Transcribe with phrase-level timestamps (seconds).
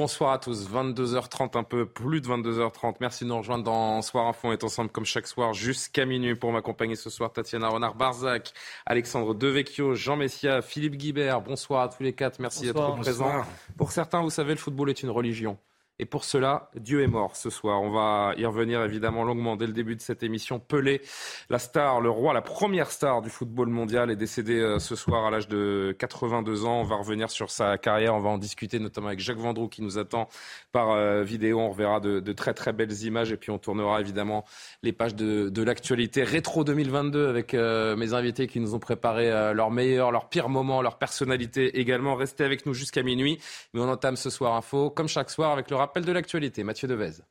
[0.00, 2.94] Bonsoir à tous, 22h30, un peu plus de 22h30.
[3.00, 4.48] Merci de nous rejoindre dans Soir Info.
[4.48, 7.34] On est ensemble comme chaque soir jusqu'à minuit pour m'accompagner ce soir.
[7.34, 8.54] Tatiana Renard-Barzac,
[8.86, 11.42] Alexandre Devecchio, Jean Messia, Philippe Guibert.
[11.42, 12.38] Bonsoir à tous les quatre.
[12.38, 13.42] Merci d'être présents.
[13.76, 15.58] Pour certains, vous savez, le football est une religion.
[16.00, 17.82] Et pour cela, Dieu est mort ce soir.
[17.82, 20.58] On va y revenir évidemment longuement dès le début de cette émission.
[20.58, 21.02] Pelé,
[21.50, 25.26] la star, le roi, la première star du football mondial, est décédé euh, ce soir
[25.26, 26.80] à l'âge de 82 ans.
[26.80, 28.14] On va revenir sur sa carrière.
[28.14, 30.30] On va en discuter notamment avec Jacques Vendroux qui nous attend
[30.72, 31.60] par euh, vidéo.
[31.60, 34.46] On reverra de, très très belles images et puis on tournera évidemment
[34.82, 39.30] les pages de, de l'actualité rétro 2022 avec euh, mes invités qui nous ont préparé
[39.30, 42.14] euh, leurs meilleurs, leurs pires moments, leurs personnalités également.
[42.14, 43.38] Restez avec nous jusqu'à minuit.
[43.74, 46.62] Mais on entame ce soir info comme chaque soir avec le rappel de l'actualité.
[46.62, 47.22] Mathieu Devez.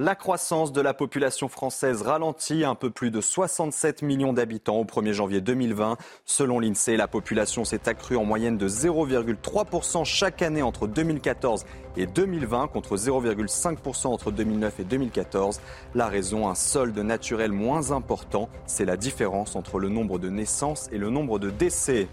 [0.00, 4.84] La croissance de la population française ralentit, un peu plus de 67 millions d'habitants au
[4.84, 5.96] 1er janvier 2020.
[6.24, 11.64] Selon l'INSEE, la population s'est accrue en moyenne de 0,3% chaque année entre 2014
[11.96, 15.60] et 2020 contre 0,5% entre 2009 et 2014.
[15.96, 20.88] La raison, un solde naturel moins important, c'est la différence entre le nombre de naissances
[20.92, 22.06] et le nombre de décès.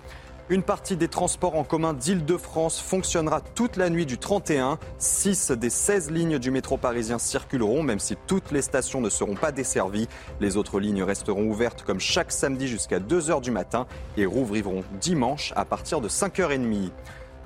[0.48, 4.78] Une partie des transports en commun d'Île-de-France fonctionnera toute la nuit du 31.
[5.00, 9.34] 6 des 16 lignes du métro parisien circuleront, même si toutes les stations ne seront
[9.34, 10.08] pas desservies.
[10.40, 13.88] Les autres lignes resteront ouvertes comme chaque samedi jusqu'à 2h du matin
[14.18, 16.92] et rouvriront dimanche à partir de 5h30.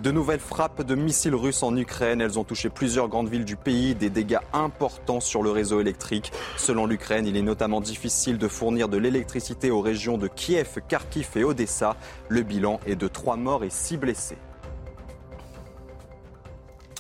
[0.01, 2.21] De nouvelles frappes de missiles russes en Ukraine.
[2.21, 6.31] Elles ont touché plusieurs grandes villes du pays, des dégâts importants sur le réseau électrique.
[6.55, 11.31] Selon l'Ukraine, il est notamment difficile de fournir de l'électricité aux régions de Kiev, Kharkiv
[11.35, 11.97] et Odessa.
[12.29, 14.37] Le bilan est de 3 morts et 6 blessés.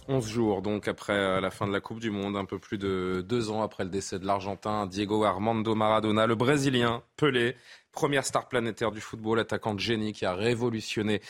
[0.09, 2.79] 11 jours donc après euh, la fin de la Coupe du Monde, un peu plus
[2.79, 7.55] de deux ans après le décès de l'Argentin Diego Armando Maradona, le Brésilien Pelé
[7.91, 11.21] Première star planétaire du football, attaquant de génie qui a révolutionné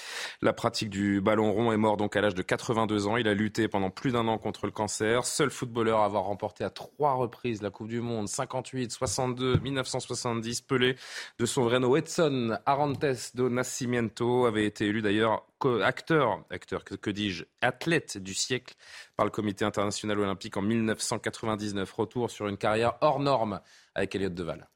[0.42, 3.18] la pratique du ballon rond, est mort donc à l'âge de 82 ans.
[3.18, 5.25] Il a lutté pendant plus d'un an contre le cancer.
[5.25, 10.62] Seul footballeur à avoir remporté à trois reprises la Coupe du Monde, 58, 62, 1970.
[10.62, 10.96] Pelé,
[11.40, 15.46] de son vrai nom Edson Arantes do Nascimento, avait été élu d'ailleurs
[15.84, 18.75] acteur, acteur que, que dis-je, athlète du siècle
[19.16, 21.92] par le Comité international olympique en 1999.
[21.92, 23.62] Retour sur une carrière hors norme
[23.96, 24.68] avec Elliot Deval.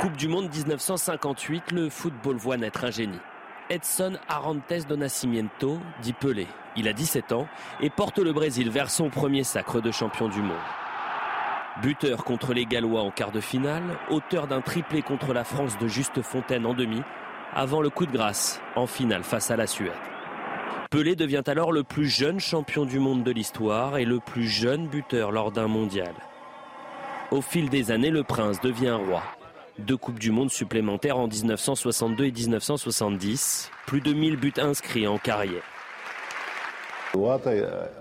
[0.00, 3.20] Coupe du Monde 1958, le football voit naître un génie.
[3.70, 6.46] Edson Arantes do Nascimento, dit Pelé.
[6.76, 7.46] Il a 17 ans
[7.80, 10.56] et porte le Brésil vers son premier sacre de champion du monde.
[11.80, 15.86] Buteur contre les Gallois en quart de finale, auteur d'un triplé contre la France de
[15.86, 17.00] Juste Fontaine en demi,
[17.54, 19.92] avant le coup de grâce en finale face à la Suède.
[20.90, 24.88] Pelé devient alors le plus jeune champion du monde de l'histoire et le plus jeune
[24.88, 26.14] buteur lors d'un mondial.
[27.30, 29.22] Au fil des années, le prince devient roi
[29.78, 33.70] deux Coupes du Monde supplémentaires en 1962 et 1970.
[33.86, 35.62] Plus de 1000 buts inscrits en carrière.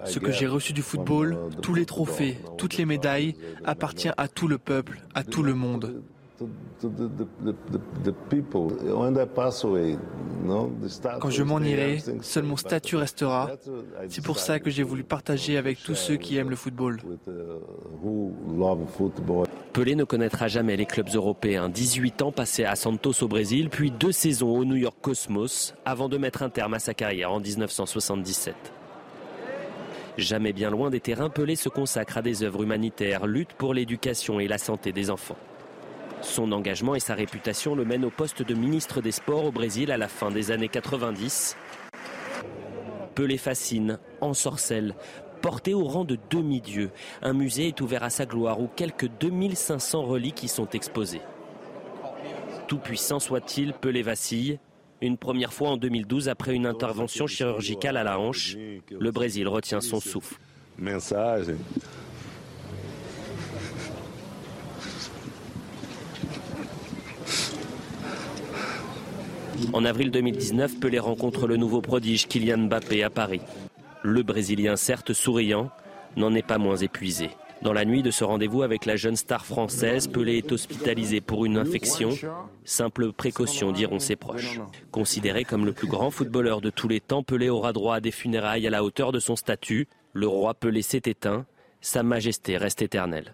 [0.06, 4.47] Ce que j'ai reçu du football, tous les trophées, toutes les médailles, appartient à tout
[4.47, 6.03] le peuple, à tout le monde.
[11.19, 13.51] Quand je m'en irai, seul mon statut restera.
[14.09, 16.99] C'est pour ça que j'ai voulu partager avec tous ceux qui aiment le football.
[19.73, 21.69] Pelé ne connaîtra jamais les clubs européens.
[21.69, 26.09] 18 ans passés à Santos au Brésil, puis deux saisons au New York Cosmos, avant
[26.09, 28.55] de mettre un terme à sa carrière en 1977.
[30.17, 34.39] Jamais bien loin des terrains, Pelé se consacre à des œuvres humanitaires, lutte pour l'éducation
[34.39, 35.37] et la santé des enfants.
[36.23, 39.91] Son engagement et sa réputation le mènent au poste de ministre des Sports au Brésil
[39.91, 41.58] à la fin des années 90.
[43.14, 44.96] Pelé fascine, ensorcelle,
[45.41, 46.91] porté au rang de demi-dieu.
[47.22, 51.22] Un musée est ouvert à sa gloire où quelques 2500 reliques y sont exposées.
[52.67, 54.59] Tout puissant soit-il, Pelé vacille.
[55.02, 58.55] Une première fois en 2012 après une intervention chirurgicale à la hanche.
[58.90, 60.37] Le Brésil retient son souffle.
[69.73, 73.41] En avril 2019, Pelé rencontre le nouveau prodige Kylian Mbappé à Paris.
[74.03, 75.72] Le Brésilien, certes souriant,
[76.16, 77.31] n'en est pas moins épuisé.
[77.64, 81.46] Dans la nuit de ce rendez-vous avec la jeune star française, Pelé est hospitalisé pour
[81.46, 82.09] une infection.
[82.66, 84.59] Simple précaution, diront ses proches.
[84.91, 88.11] Considéré comme le plus grand footballeur de tous les temps, Pelé aura droit à des
[88.11, 89.87] funérailles à la hauteur de son statut.
[90.14, 91.47] Le roi Pelé s'est éteint.
[91.81, 93.34] Sa majesté reste éternelle.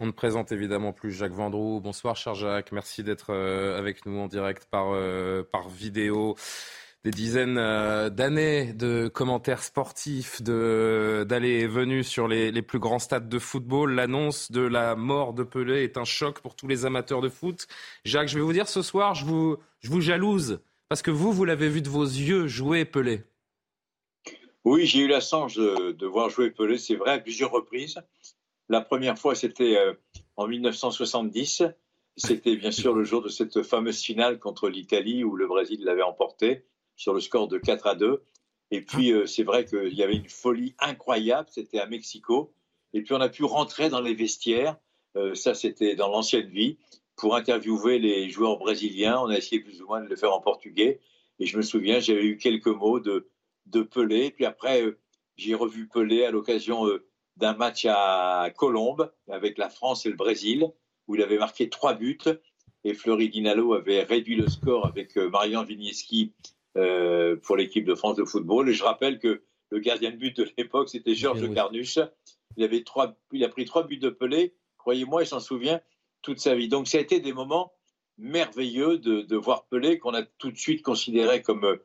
[0.00, 1.80] On ne présente évidemment plus Jacques Vendroux.
[1.80, 2.70] Bonsoir, cher Jacques.
[2.70, 6.36] Merci d'être euh, avec nous en direct par, euh, par vidéo.
[7.02, 13.28] Des dizaines euh, d'années de commentaires sportifs, d'allées et venues sur les, plus grands stades
[13.28, 13.92] de football.
[13.92, 17.66] L'annonce de la mort de Pelé est un choc pour tous les amateurs de foot.
[18.04, 21.32] Jacques, je vais vous dire ce soir, je vous, je vous jalouse parce que vous,
[21.32, 23.24] vous l'avez vu de vos yeux jouer Pelé.
[24.64, 27.98] Oui, j'ai eu la chance de, de voir jouer Pelé, c'est vrai, à plusieurs reprises.
[28.68, 29.94] La première fois, c'était euh,
[30.36, 31.62] en 1970.
[32.16, 36.02] C'était bien sûr le jour de cette fameuse finale contre l'Italie où le Brésil l'avait
[36.02, 36.66] emporté
[36.96, 38.22] sur le score de 4 à 2.
[38.70, 41.48] Et puis, euh, c'est vrai qu'il y avait une folie incroyable.
[41.50, 42.52] C'était à Mexico.
[42.92, 44.76] Et puis, on a pu rentrer dans les vestiaires.
[45.16, 46.76] Euh, ça, c'était dans l'ancienne vie
[47.16, 49.18] pour interviewer les joueurs brésiliens.
[49.20, 51.00] On a essayé plus ou moins de le faire en portugais.
[51.38, 53.30] Et je me souviens, j'avais eu quelques mots de,
[53.66, 54.30] de Pelé.
[54.30, 54.84] Puis après,
[55.36, 56.84] j'ai revu Pelé à l'occasion
[57.38, 60.70] d'un match à Colombes avec la France et le Brésil,
[61.06, 62.18] où il avait marqué trois buts.
[62.84, 66.32] Et Fleury Dinalo avait réduit le score avec euh, Marian Vigneski
[66.76, 68.68] euh, pour l'équipe de France de football.
[68.68, 71.98] Et je rappelle que le gardien de but de l'époque, c'était Georges Carnuche.
[72.56, 74.54] Il, avait trois, il a pris trois buts de Pelé.
[74.76, 75.80] Croyez-moi, il s'en souvient
[76.22, 76.68] toute sa vie.
[76.68, 77.72] Donc, ça a été des moments
[78.16, 81.76] merveilleux de, de voir Pelé, qu'on a tout de suite considéré comme euh,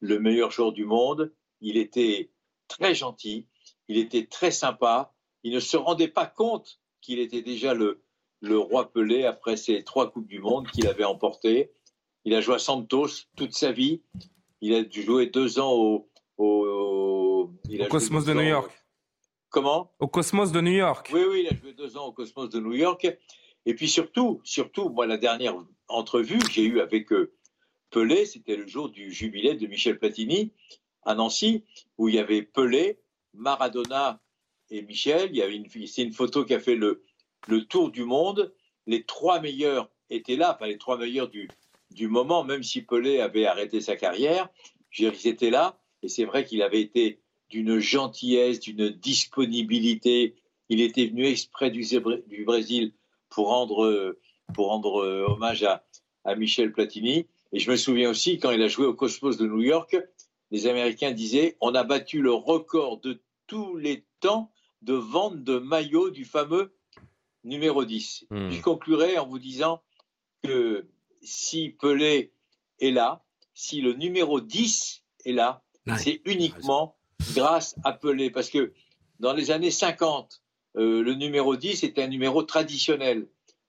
[0.00, 1.32] le meilleur joueur du monde.
[1.60, 2.30] Il était
[2.68, 3.46] très gentil,
[3.88, 5.14] il était très sympa.
[5.42, 8.02] Il ne se rendait pas compte qu'il était déjà le,
[8.40, 11.72] le roi Pelé après ses trois Coupes du Monde qu'il avait emportées.
[12.24, 14.02] Il a joué à Santos toute sa vie.
[14.60, 17.52] Il a dû jouer deux ans au, au,
[17.88, 18.70] Cosmos de New York.
[19.50, 19.92] Comment?
[20.00, 21.10] Au Cosmos de New York.
[21.12, 23.06] Oui, oui, il a joué deux ans au Cosmos de New York.
[23.64, 25.54] Et puis surtout, surtout, moi, la dernière
[25.88, 27.32] entrevue que j'ai eue avec euh,
[27.90, 30.52] Pelé, c'était le jour du jubilé de Michel Platini
[31.04, 31.64] à Nancy,
[31.98, 32.98] où il y avait Pelé,
[33.36, 34.20] Maradona
[34.70, 35.30] et Michel.
[35.30, 37.02] Il y avait une, c'est une photo qui a fait le,
[37.68, 38.52] tour du monde.
[38.86, 41.48] Les trois meilleurs étaient là, pas les trois meilleurs du,
[41.90, 44.48] du moment, même si Pelé avait arrêté sa carrière.
[44.98, 45.78] ils étaient là.
[46.02, 50.34] Et c'est vrai qu'il avait été d'une gentillesse, d'une disponibilité.
[50.68, 51.84] Il était venu exprès du,
[52.26, 52.92] du Brésil
[53.28, 54.16] pour rendre,
[54.54, 55.84] pour rendre euh, hommage à,
[56.24, 57.26] à Michel Platini.
[57.52, 59.96] Et je me souviens aussi, quand il a joué au Cosmos de New York,
[60.50, 64.52] les Américains disaient on a battu le record de tous les temps
[64.82, 66.74] de vente de maillots du fameux
[67.44, 68.26] numéro 10.
[68.30, 68.50] Hmm.
[68.50, 69.82] Je conclurai en vous disant
[70.42, 70.86] que
[71.22, 72.32] si Pelé
[72.80, 75.62] est là, si le numéro 10 est là,
[75.98, 76.96] c'est uniquement
[77.34, 78.30] grâce à Pelé.
[78.30, 78.72] Parce que
[79.20, 80.42] dans les années 50,
[80.76, 83.28] euh, le numéro 10 était un numéro traditionnel.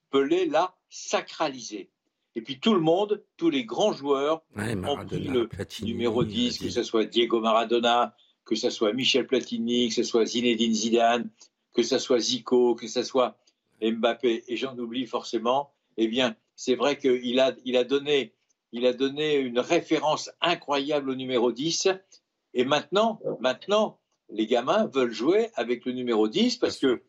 [0.09, 1.89] Pelé l'a sacralisé.
[2.35, 5.49] Et puis tout le monde, tous les grands joueurs ont pris le
[5.81, 8.15] numéro 10, que ce soit Diego Maradona,
[8.47, 11.29] que ce soit Michel Platini, que ce soit Zinedine Zidane,
[11.73, 13.37] que ce soit Zico, que ce soit
[13.81, 18.33] Mbappé, et j'en oublie forcément, eh bien, c'est vrai qu'il a, il a, donné,
[18.71, 21.89] il a donné une référence incroyable au numéro 10.
[22.53, 23.99] Et maintenant, maintenant,
[24.29, 27.03] les gamins veulent jouer avec le numéro 10 parce que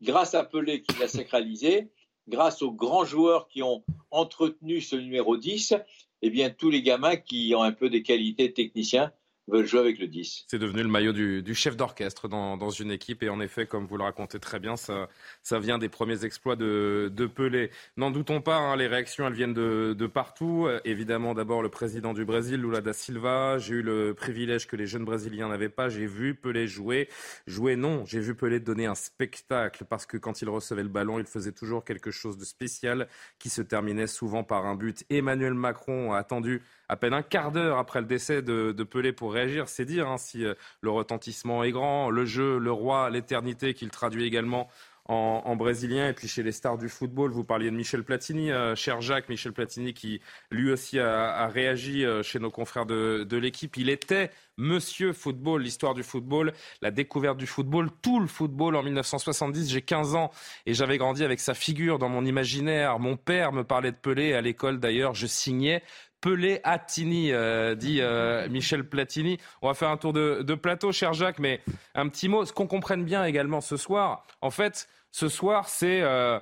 [0.00, 1.90] grâce à Pelé qui l'a sacralisé,
[2.28, 5.74] grâce aux grands joueurs qui ont entretenu ce numéro 10,
[6.22, 9.12] eh bien, tous les gamins qui ont un peu des qualités de techniciens
[9.48, 10.44] veulent jouer avec le 10.
[10.48, 13.22] C'est devenu le maillot du, chef d'orchestre dans, dans, une équipe.
[13.22, 15.08] Et en effet, comme vous le racontez très bien, ça,
[15.42, 17.70] ça vient des premiers exploits de, de Pelé.
[17.96, 20.68] N'en doutons pas, hein, les réactions, elles viennent de, de partout.
[20.84, 23.58] Évidemment, d'abord le président du Brésil, Lula da Silva.
[23.58, 25.88] J'ai eu le privilège que les jeunes Brésiliens n'avaient pas.
[25.88, 27.08] J'ai vu Pelé jouer.
[27.46, 28.04] Jouer, non.
[28.06, 31.52] J'ai vu Pelé donner un spectacle parce que quand il recevait le ballon, il faisait
[31.52, 33.08] toujours quelque chose de spécial
[33.38, 35.04] qui se terminait souvent par un but.
[35.10, 39.32] Emmanuel Macron a attendu à peine un quart d'heure après le décès de, Pelé pour
[39.32, 39.68] réagir.
[39.68, 43.90] C'est dire hein, si euh, le retentissement est grand, le jeu, le roi, l'éternité qu'il
[43.90, 44.68] traduit également
[45.06, 46.08] en, brésilien.
[46.08, 49.28] Et puis chez les stars du football, vous parliez de Michel Platini, euh, cher Jacques,
[49.28, 53.76] Michel Platini qui lui aussi a, réagi euh, chez nos confrères de, de l'équipe.
[53.76, 58.82] Il était Monsieur Football, l'histoire du football, la découverte du football, tout le football en
[58.82, 59.70] 1970.
[59.70, 60.30] J'ai 15 ans
[60.64, 62.98] et j'avais grandi avec sa figure dans mon imaginaire.
[62.98, 65.14] Mon père me parlait de Pelé à l'école d'ailleurs.
[65.14, 65.82] Je signais
[66.24, 69.36] Pelé Attini, euh, dit euh, Michel Platini.
[69.60, 71.60] On va faire un tour de, plateau, cher Jacques, mais
[71.94, 74.26] un petit mot, ce qu'on comprenne bien également ce soir.
[74.40, 76.40] En fait, ce soir, c'est euh,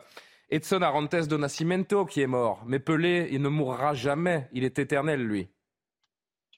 [0.51, 2.63] Edson Arantes do Nascimento qui est mort.
[2.65, 4.49] Mais Pelé, il ne mourra jamais.
[4.53, 5.49] Il est éternel, lui.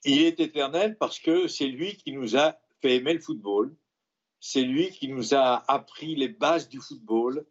[0.03, 3.75] Il est éternel parce que c'est lui qui nous a fait aimer le football.
[4.39, 7.43] c'est lui qui nous a appris les bases du football,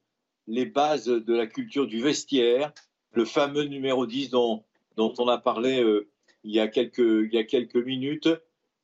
[0.47, 2.73] les bases de la culture du vestiaire,
[3.11, 4.65] le fameux numéro 10 dont,
[4.97, 6.09] dont on a parlé euh,
[6.43, 8.29] il, y a quelques, il y a quelques minutes.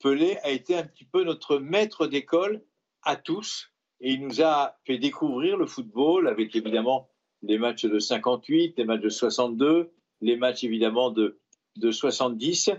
[0.00, 2.62] Pelé a été un petit peu notre maître d'école
[3.02, 7.10] à tous et il nous a fait découvrir le football avec évidemment
[7.42, 11.38] les matchs de 58, les matchs de 62, les matchs évidemment de,
[11.76, 12.70] de 70.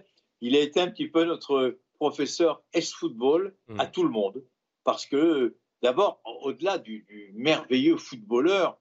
[0.41, 3.91] Il a été un petit peu notre professeur S-football à mmh.
[3.91, 4.43] tout le monde
[4.83, 8.79] parce que d'abord, au-delà du, merveilleux footballeur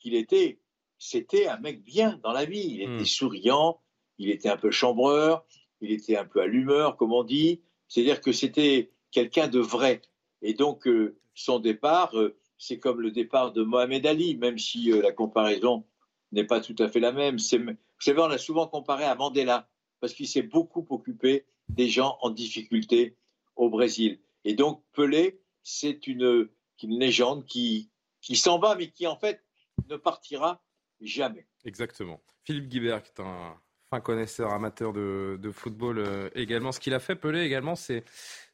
[0.00, 0.60] qu'il était,
[0.98, 2.66] c'était un mec bien dans la vie.
[2.68, 3.06] Il était mmh.
[3.06, 3.80] souriant,
[4.18, 5.44] il était un peu chambreur,
[5.80, 7.60] il était un peu à l'humeur, comme on dit.
[7.88, 10.02] C'est-à-dire que c'était quelqu'un de vrai.
[10.42, 14.92] Et donc, euh, son départ, euh, c'est comme le départ de Mohamed Ali, même si
[14.92, 15.84] euh, la comparaison
[16.32, 17.36] n'est pas tout à fait la même.
[17.36, 19.68] Vous savez, on a souvent comparé à Mandela,
[20.00, 23.16] parce qu'il s'est beaucoup occupé des gens en difficulté
[23.56, 24.20] au Brésil.
[24.44, 26.48] Et donc, Pelé, c'est une,
[26.82, 29.42] une, légende qui, qui s'en va, mais qui en fait
[29.88, 30.62] ne partira
[31.00, 31.46] jamais.
[31.64, 32.20] Exactement.
[32.44, 36.72] Philippe Guibert, qui est un fin connaisseur, amateur de, football euh, également.
[36.72, 38.04] Ce qu'il a fait, Pelé également, c'est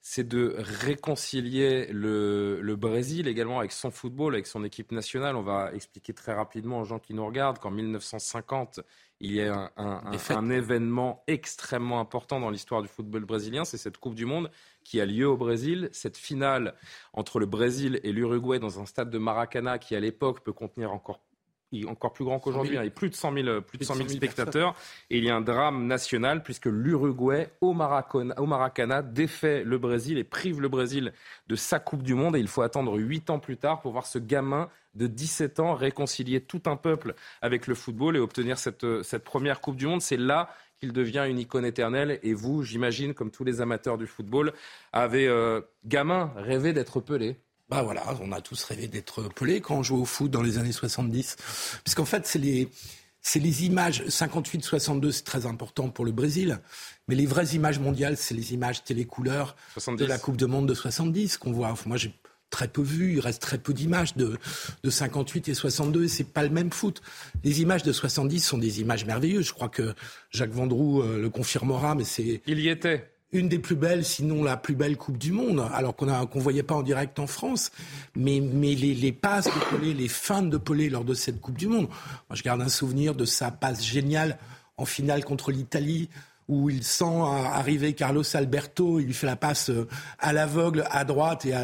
[0.07, 5.35] c'est de réconcilier le, le, Brésil également avec son football, avec son équipe nationale.
[5.35, 8.81] On va expliquer très rapidement aux gens qui nous regardent qu'en 1950,
[9.21, 13.97] il y a un, un, événement extrêmement important dans l'histoire du football brésilien, c'est cette
[13.97, 14.51] Coupe du Monde
[14.85, 15.89] qui a lieu au Brésil.
[15.93, 16.75] Cette finale
[17.15, 20.93] entre le Brésil et l'Uruguay dans un stade de Maracana qui à l'époque peut contenir
[20.93, 21.21] encore
[21.89, 22.77] encore plus grand qu'aujourd'hui.
[22.77, 22.83] Hein.
[22.83, 24.75] Il y a plus de 100 000, plus de 100 000 spectateurs.
[25.11, 29.79] Et il y a un drame national puisque l'Uruguay, au Maracana, au Maracana, défait le
[29.79, 31.13] Brésil et prive le Brésil
[31.49, 32.37] de sa Coupe du Monde.
[32.37, 35.75] Et il faut attendre 8 ans plus tard pour voir ce gamin de 17 ans
[35.75, 40.03] réconcilier tout un peuple avec le football et obtenir cette, cette première Coupe du Monde.
[40.03, 42.19] C'est là qu'il devient une icône éternelle.
[42.23, 44.53] Et vous, j'imagine, comme tous les amateurs du football,
[44.93, 47.37] avez, euh, gamin, rêvé d'être Pelé.
[47.69, 50.59] Bah voilà, on a tous rêvé d'être Pelé quand on jouait au foot dans les
[50.59, 51.37] années 70.
[51.83, 52.69] Puisqu'en fait, c'est les,
[53.23, 56.61] c'est les images, 58-62, c'est très important pour le Brésil,
[57.09, 59.57] mais les vraies images mondiales, c'est les images télécouleurs
[59.87, 61.75] de la Coupe du Monde de 70 qu'on voit.
[61.87, 62.15] Moi, j'ai
[62.51, 64.37] très peu vu, il reste très peu d'images de,
[64.83, 67.01] de 58 et 62, et c'est pas le même foot.
[67.43, 69.47] Les images de 70 sont des images merveilleuses.
[69.47, 69.95] Je crois que
[70.31, 72.43] Jacques Vendroux euh, le confirmera, mais c'est...
[72.47, 75.95] Il y était une des plus belles, sinon la plus belle Coupe du Monde, alors
[75.95, 77.73] qu'on ne voyait pas en direct en France.
[78.15, 81.67] Mais, mais les, passes de Pelé, les fins de Pelé lors de cette Coupe du
[81.67, 84.39] Monde, moi je garde un souvenir de sa passe géniale
[84.77, 86.09] en finale contre l'Italie
[86.49, 91.05] où il sent arriver Carlos Alberto, il lui fait la passe euh, à l'aveugle à
[91.05, 91.55] droite et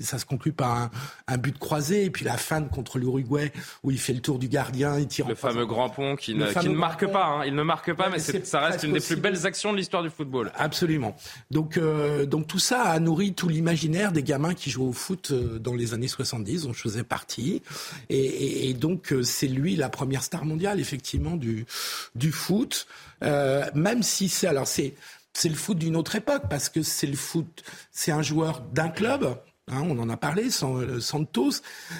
[0.00, 0.90] ça se conclut par
[1.26, 2.04] un, but croisé.
[2.04, 5.28] Et puis la fin contre l'Uruguay où il fait le tour du gardien, il tire.
[5.28, 7.44] Le fameux grand pont qui, ne, qui ne marque pas, hein.
[7.44, 10.10] il ne marque pas, mais, ça reste une des plus belles actions de l'histoire du
[10.10, 10.52] football.
[10.56, 11.16] Absolument.
[11.50, 15.30] Donc, euh, donc tout ça a nourri tout l'imaginaire des gamins qui jouent au foot
[15.32, 17.62] euh, dans les années 70, dont je faisais partie.
[18.08, 21.66] Et, et donc c'est lui la première star mondiale effectivement du
[22.14, 22.86] du foot.
[23.22, 24.94] Euh, même si c'est alors c'est
[25.32, 28.88] c'est le foot d'une autre époque parce que c'est le foot, c'est un joueur d'un
[28.88, 31.54] club Hein, on en a parlé, euh, Santos,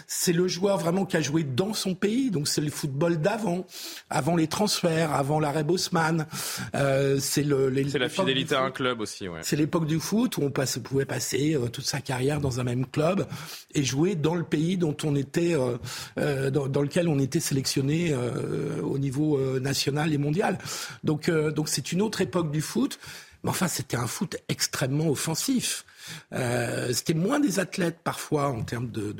[0.06, 3.66] c'est le joueur vraiment qui a joué dans son pays, donc c'est le football d'avant,
[4.08, 6.28] avant les transferts, avant l'arrêt Bosman.
[6.76, 9.26] Euh, c'est la fidélité à un club aussi.
[9.26, 9.40] Ouais.
[9.42, 12.86] C'est l'époque du foot où on pouvait passer euh, toute sa carrière dans un même
[12.86, 13.26] club
[13.74, 15.56] et jouer dans le pays dont on était,
[16.16, 18.14] dans, lequel on était sélectionné
[18.82, 20.58] au niveau national et mondial.
[21.02, 23.00] Donc, donc c'est une autre époque du foot.
[23.46, 25.84] Mais enfin, c'était un foot extrêmement offensif.
[26.32, 29.12] Euh, c'était moins des athlètes parfois en termes de,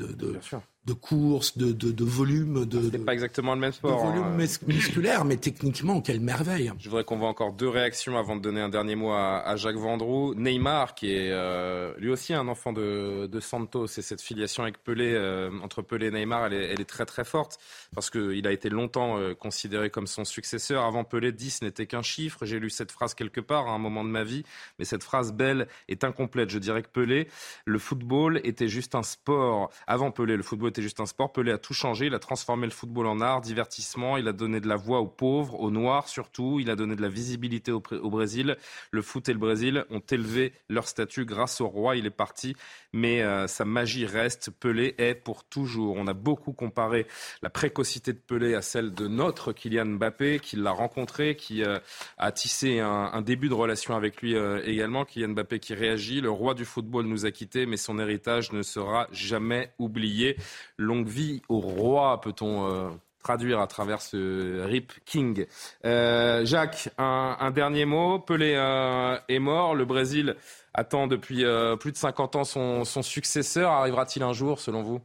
[0.87, 2.65] de course, de, de, de volume.
[2.65, 4.01] De, c'est pas exactement le même sport.
[4.01, 4.47] De volume hein.
[4.67, 6.71] musculaire, mais techniquement, quelle merveille.
[6.79, 9.75] Je voudrais qu'on voit encore deux réactions avant de donner un dernier mot à, Jacques
[9.75, 10.33] Vendroux.
[10.35, 14.81] Neymar, qui est euh, lui aussi un enfant de, de Santos, et cette filiation avec
[14.81, 17.59] Pelé, euh, entre Pelé et Neymar, elle est, elle est très très forte,
[17.93, 20.85] parce qu'il a été longtemps euh, considéré comme son successeur.
[20.85, 22.45] Avant Pelé, 10 n'était qu'un chiffre.
[22.45, 24.43] J'ai lu cette phrase quelque part à un moment de ma vie,
[24.79, 26.49] mais cette phrase belle est incomplète.
[26.49, 27.27] Je dirais que Pelé,
[27.65, 29.69] le football était juste un sport.
[29.85, 31.31] Avant Pelé, le football était juste un sport.
[31.31, 32.07] Pelé a tout changé.
[32.07, 34.17] Il a transformé le football en art, divertissement.
[34.17, 36.59] Il a donné de la voix aux pauvres, aux noirs surtout.
[36.59, 38.57] Il a donné de la visibilité au, Brésil.
[38.91, 41.95] Le foot et le Brésil ont élevé leur statut grâce au roi.
[41.95, 42.55] Il est parti,
[42.93, 44.49] mais euh, sa magie reste.
[44.51, 45.95] Pelé est pour toujours.
[45.97, 47.07] On a beaucoup comparé
[47.41, 51.79] la précocité de Pelé à celle de notre Kylian Mbappé, qui l'a rencontré, qui euh,
[52.17, 55.05] a tissé un, début de relation avec lui euh, également.
[55.05, 56.21] Kylian Mbappé qui réagit.
[56.21, 60.37] Le roi du football nous a quittés, mais son héritage ne sera jamais oublié.
[60.77, 62.89] Longue vie au roi, peut-on euh,
[63.23, 65.45] traduire à travers ce Rip King.
[65.85, 68.19] Euh, Jacques, un, dernier mot.
[68.19, 69.75] Pelé euh, est mort.
[69.75, 70.35] Le Brésil
[70.73, 71.43] attend depuis
[71.79, 73.71] plus de 50 ans son, successeur.
[73.71, 75.01] Arrivera-t-il un jour, selon vous?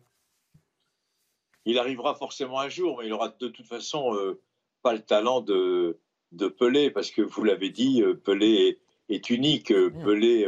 [1.65, 4.15] Il arrivera forcément un jour, mais il aura de toute façon
[4.83, 5.99] pas le talent de,
[6.33, 8.79] de Pelé, parce que vous l'avez dit, Pelé
[9.09, 9.69] est, unique.
[9.69, 10.47] Pelé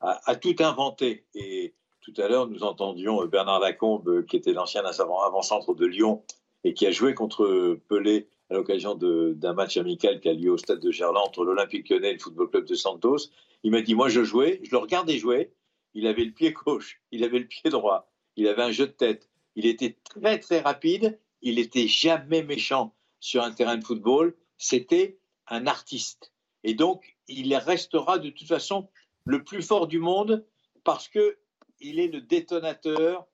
[0.00, 1.24] a, tout inventé.
[1.34, 1.74] Et
[2.06, 6.22] tout à l'heure, nous entendions Bernard Lacombe, qui était l'ancien avant-centre de Lyon
[6.62, 10.56] et qui a joué contre Pelé à l'occasion d'un match amical qui a lieu au
[10.56, 13.30] stade de Gerland entre l'Olympique lyonnais et le Football Club de Santos.
[13.64, 15.52] Il m'a dit, moi je jouais, je le regardais jouer,
[15.94, 18.92] il avait le pied gauche, il avait le pied droit, il avait un jeu de
[18.92, 24.36] tête, il était très très rapide, il n'était jamais méchant sur un terrain de football,
[24.58, 26.32] c'était un artiste.
[26.62, 28.88] Et donc, il restera de toute façon
[29.24, 30.46] le plus fort du monde
[30.84, 31.36] parce que
[31.80, 33.26] il est le détonateur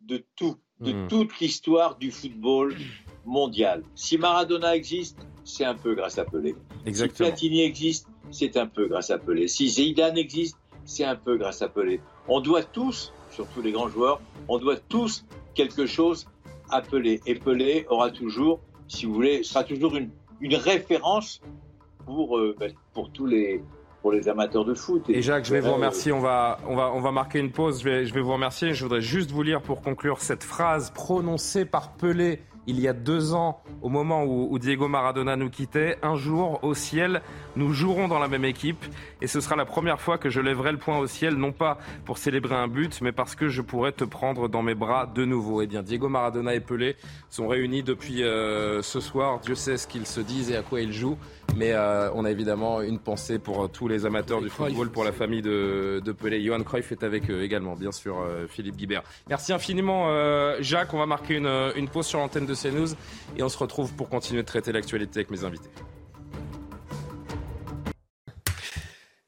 [0.00, 1.08] de tout, de hmm.
[1.08, 2.74] toute l'histoire du football
[3.24, 3.82] mondial.
[3.94, 6.54] Si Maradona existe, c'est un peu grâce à Pelé.
[6.86, 9.48] Si Platini existe, c'est un peu grâce à Pelé.
[9.48, 12.00] Si Zidane existe, c'est un peu grâce à Pelé.
[12.28, 15.24] On doit tous, surtout les grands joueurs, on doit tous
[15.54, 16.28] quelque chose
[16.70, 17.20] à Pelé.
[17.26, 21.40] Et Pelé aura toujours, si vous voulez, sera toujours une, une référence
[22.06, 23.62] pour, euh, ben, pour tous les,
[24.10, 25.04] les amateurs de foot.
[25.08, 26.12] Et, Jacques, je vais vous remercier.
[26.12, 27.80] On va, on va, on va marquer une pause.
[27.80, 28.74] Je vais, je vais vous remercier.
[28.74, 32.92] Je voudrais juste vous lire pour conclure cette phrase prononcée par Pelé il y a
[32.92, 37.22] deux ans, au moment où, Diego Maradona nous quittait, un jour au ciel,
[37.58, 38.84] nous jouerons dans la même équipe
[39.20, 41.78] et ce sera la première fois que je lèverai le point au ciel, non pas
[42.04, 45.24] pour célébrer un but, mais parce que je pourrai te prendre dans mes bras de
[45.24, 45.60] nouveau.
[45.60, 46.96] Eh bien, Diego Maradona et Pelé
[47.30, 49.40] sont réunis depuis euh, ce soir.
[49.40, 51.18] Dieu sait ce qu'ils se disent et à quoi ils jouent.
[51.56, 55.02] Mais euh, on a évidemment une pensée pour euh, tous les amateurs du football, pour
[55.02, 56.42] la famille de, de Pelé.
[56.44, 59.02] Johan Cruyff est avec eux également, bien sûr, Philippe Guibert.
[59.28, 60.08] Merci infiniment,
[60.60, 60.94] Jacques.
[60.94, 62.94] On va marquer une, une pause sur l'antenne de CNews
[63.36, 65.70] et on se retrouve pour continuer de traiter l'actualité avec mes invités.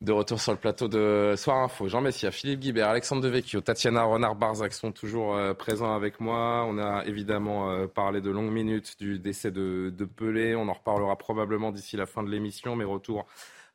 [0.00, 4.02] De retour sur le plateau de Soir Info, Jean Messia, Philippe Guibert, Alexandre Devecchio, Tatiana
[4.04, 6.64] Renard-Barzac sont toujours euh, présents avec moi.
[6.66, 10.57] On a évidemment euh, parlé de longues minutes du décès de, de Pelé.
[10.57, 13.26] On en reparlera probablement d'ici la fin de l'émission, mais retour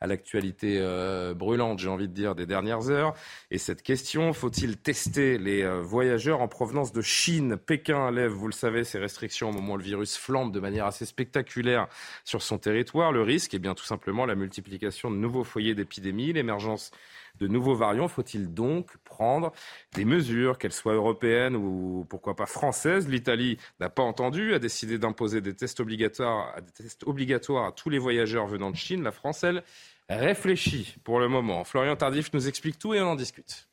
[0.02, 3.14] à l'actualité euh, brûlante, j'ai envie de dire, des dernières heures.
[3.52, 7.58] Et cette question, faut-il tester les euh, voyageurs en provenance de Chine?
[7.58, 10.86] Pékin lève, vous le savez, ses restrictions au moment où le virus flambe de manière
[10.86, 11.88] assez spectaculaire
[12.24, 13.12] sur son territoire.
[13.12, 16.92] Le risque est bien tout simplement la multiplication de nouveaux foyers d'épidémie, l'émergence
[17.40, 18.08] de nouveaux variants.
[18.08, 19.52] Faut-il donc prendre
[19.94, 23.08] des mesures, qu'elles soient européennes ou pourquoi pas françaises?
[23.08, 27.90] L'Italie n'a pas entendu, a décidé d'imposer des tests obligatoires, des tests obligatoires à tous
[27.90, 29.04] les voyageurs venant de Chine.
[29.04, 29.64] La France, elle,
[30.10, 31.64] réfléchit pour le moment.
[31.64, 33.68] Florian Tardif nous explique tout et on en discute.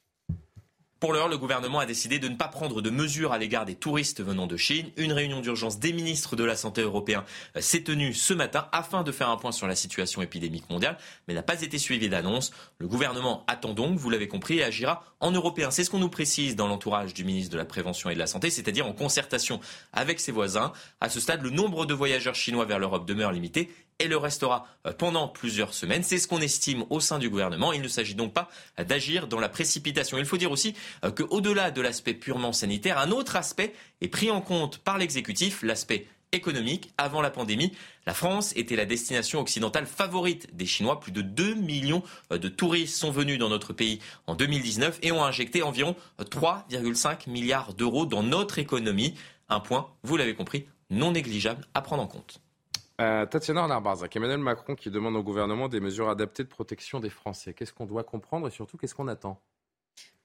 [1.03, 3.75] Pour l'heure, le gouvernement a décidé de ne pas prendre de mesures à l'égard des
[3.75, 4.93] touristes venant de Chine.
[4.97, 7.25] Une réunion d'urgence des ministres de la Santé européens
[7.57, 10.97] euh, s'est tenue ce matin afin de faire un point sur la situation épidémique mondiale,
[11.27, 12.53] mais n'a pas été suivie d'annonce.
[12.79, 15.73] Le gouvernement attend donc, vous l'avez compris, et agira en européen.
[15.73, 18.29] C'est ce qu'on nous précise dans l'entourage du ministre de la Prévention et de la
[18.29, 19.59] Santé, c'est-à-dire en concertation
[19.93, 20.73] avec ses voisins.
[21.01, 23.71] À ce stade, le nombre de voyageurs chinois vers l'Europe demeure limité
[24.03, 26.03] et le restera euh, pendant plusieurs semaines.
[26.03, 27.73] C'est ce qu'on estime au sein du gouvernement.
[27.73, 30.19] Il ne s'agit donc pas d'agir dans la précipitation.
[30.19, 34.31] Il faut dire aussi euh, qu'au-delà de l'aspect purement sanitaire, un autre aspect est pris
[34.31, 36.91] en compte par l'exécutif, l'aspect économique.
[36.99, 37.73] Avant la pandémie,
[38.07, 40.99] la France était la destination occidentale favorite des Chinois.
[40.99, 45.13] Plus de 2 millions euh, de touristes sont venus dans notre pays en 2019 et
[45.13, 49.15] ont injecté environ 3,5 milliards d'euros dans notre économie.
[49.49, 52.42] Un point, vous l'avez compris, non négligeable à prendre en compte.
[53.03, 57.11] Euh, Tatiana Renard-Barzac, Emmanuel Macron qui demande au gouvernement des mesures adaptées de protection des
[57.11, 57.53] Français.
[57.53, 59.41] Qu'est-ce qu'on doit comprendre et surtout qu'est-ce qu'on attend?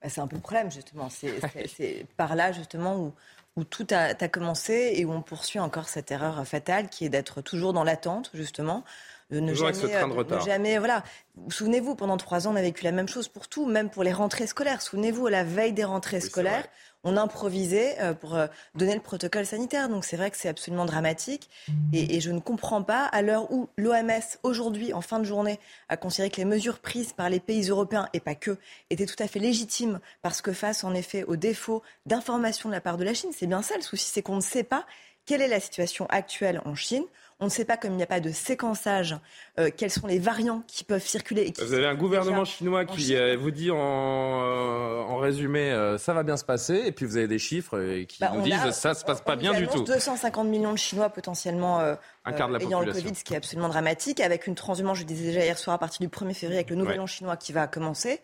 [0.01, 1.09] Bah, C'est un peu le problème justement.
[1.09, 3.13] C'est par là justement
[3.55, 7.41] où, tout a, commencé et où on poursuit encore cette erreur fatale qui est d'être
[7.41, 8.83] toujours dans l'attente justement.
[9.31, 11.03] De ne jamais, de jamais, voilà.
[11.49, 14.13] Souvenez-vous, pendant trois ans, on a vécu la même chose pour tout, même pour les
[14.13, 14.81] rentrées scolaires.
[14.81, 16.65] Souvenez-vous, à la veille des rentrées scolaires,
[17.03, 19.89] on improvisait euh, pour euh, donner le protocole sanitaire.
[19.89, 21.49] Donc c'est vrai que c'est absolument dramatique.
[21.93, 25.97] Et, je ne comprends pas, à l'heure où l'OMS, aujourd'hui, en fin de journée, a
[25.97, 28.57] considéré que les mesures prises par les pays européens, et pas que,
[28.89, 32.81] étaient tout à fait légitimes, parce que face, en effet, au défaut d'information de la
[32.81, 34.85] part de la Chine, c'est bien ça le souci, c'est qu'on ne sait pas
[35.25, 37.03] quelle est la situation actuelle en Chine.
[37.39, 39.15] On ne sait pas, comme il n'y a pas de séquençage,
[39.59, 41.53] euh, quels sont les variants qui peuvent circuler.
[41.59, 46.23] vous avez un gouvernement chinois qui euh, vous dit en, euh, en résumé ça va
[46.23, 48.95] bien se passer, et puis vous avez des chiffres qui bah, vous disent ça ne
[48.95, 49.83] se passe pas bien du tout.
[49.83, 51.95] 250 millions de Chinois potentiellement
[52.27, 54.97] un quart de la ayant le Covid, ce qui est absolument dramatique, avec une transhumance,
[54.97, 57.37] je disais déjà hier soir, à partir du 1er février, avec le nouvel an chinois
[57.37, 58.21] qui va commencer,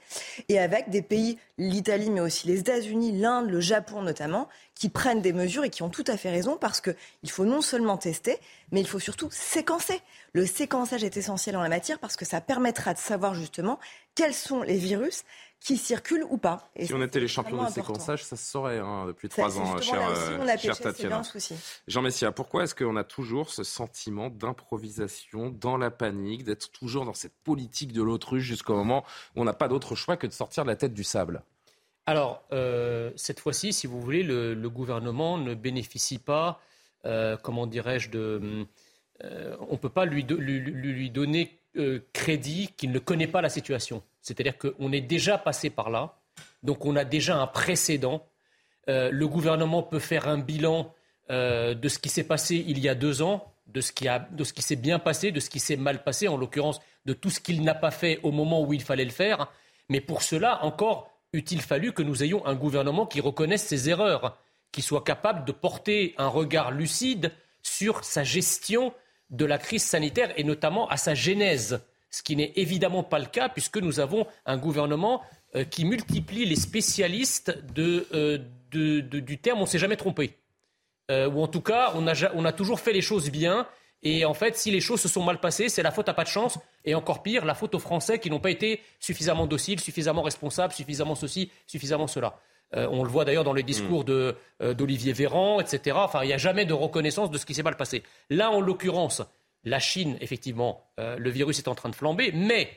[0.49, 5.21] et avec des pays, l'Italie, mais aussi les États-Unis, l'Inde, le Japon notamment, qui prennent
[5.21, 8.37] des mesures et qui ont tout à fait raison, parce qu'il faut non seulement tester,
[8.71, 10.01] mais il faut surtout séquencer.
[10.33, 13.79] Le séquençage est essentiel en la matière parce que ça permettra de savoir justement
[14.15, 15.23] quels sont les virus
[15.63, 16.69] qui circulent ou pas.
[16.75, 19.79] Et si on était les champions de séquençage, ça se saurait hein, depuis trois ans,
[19.81, 20.01] cher,
[20.59, 21.21] cher Tatiana.
[21.87, 27.05] Jean Messia, pourquoi est-ce qu'on a toujours ce sentiment d'improvisation, dans la panique, d'être toujours
[27.05, 30.33] dans cette politique de l'autruche jusqu'au moment où on n'a pas d'autre choix que de
[30.33, 31.43] sortir de la tête du sable?
[32.05, 36.59] Alors, euh, cette fois-ci, si vous voulez, le, gouvernement ne bénéficie pas,
[37.05, 38.65] euh, comment dirais-je, de.
[39.23, 41.57] Euh, on ne peut pas lui, lui donner
[42.13, 44.03] crédit qu'il ne connaît pas la situation.
[44.21, 46.15] C'est-à-dire qu'on est déjà passé par là,
[46.63, 48.25] donc on a déjà un précédent.
[48.89, 50.93] Euh, le gouvernement peut faire un bilan
[51.29, 54.07] euh, de ce qui s'est passé il y a deux ans, de ce qui,
[54.55, 57.39] qui s'est bien passé, de ce qui s'est mal passé, en l'occurrence de tout ce
[57.39, 59.51] qu'il n'a pas fait au moment où il fallait le faire.
[59.89, 64.37] Mais pour cela, encore, eût-il fallu que nous ayons un gouvernement qui reconnaisse ses erreurs,
[64.71, 67.31] qui soit capable de porter un regard lucide
[67.61, 68.93] sur sa gestion
[69.33, 73.25] de la crise sanitaire et notamment à sa genèse ce qui n'est évidemment pas le
[73.25, 75.21] cas puisque nous avons un gouvernement
[75.55, 78.37] euh, qui multiplie les spécialistes euh,
[78.71, 80.37] du terme on s'est jamais trompé.
[81.11, 83.67] Euh, ou en tout cas, on a, toujours fait les choses bien.
[84.03, 86.23] Et en fait, si les choses se sont mal passées, c'est la faute à pas
[86.23, 86.59] de chance.
[86.85, 90.73] Et encore pire, la faute aux Français qui n'ont pas été suffisamment dociles, suffisamment responsables,
[90.73, 92.39] suffisamment ceci, suffisamment cela.
[92.75, 94.73] On le voit d'ailleurs dans les discours mm.
[94.73, 95.97] d'Olivier Véran, etc.
[95.99, 98.03] Enfin, il n'y a jamais de reconnaissance de ce qui s'est mal passé.
[98.29, 99.21] Là, en l'occurrence,
[99.63, 102.69] la Chine, effectivement, euh, le virus est en train de flamber, mais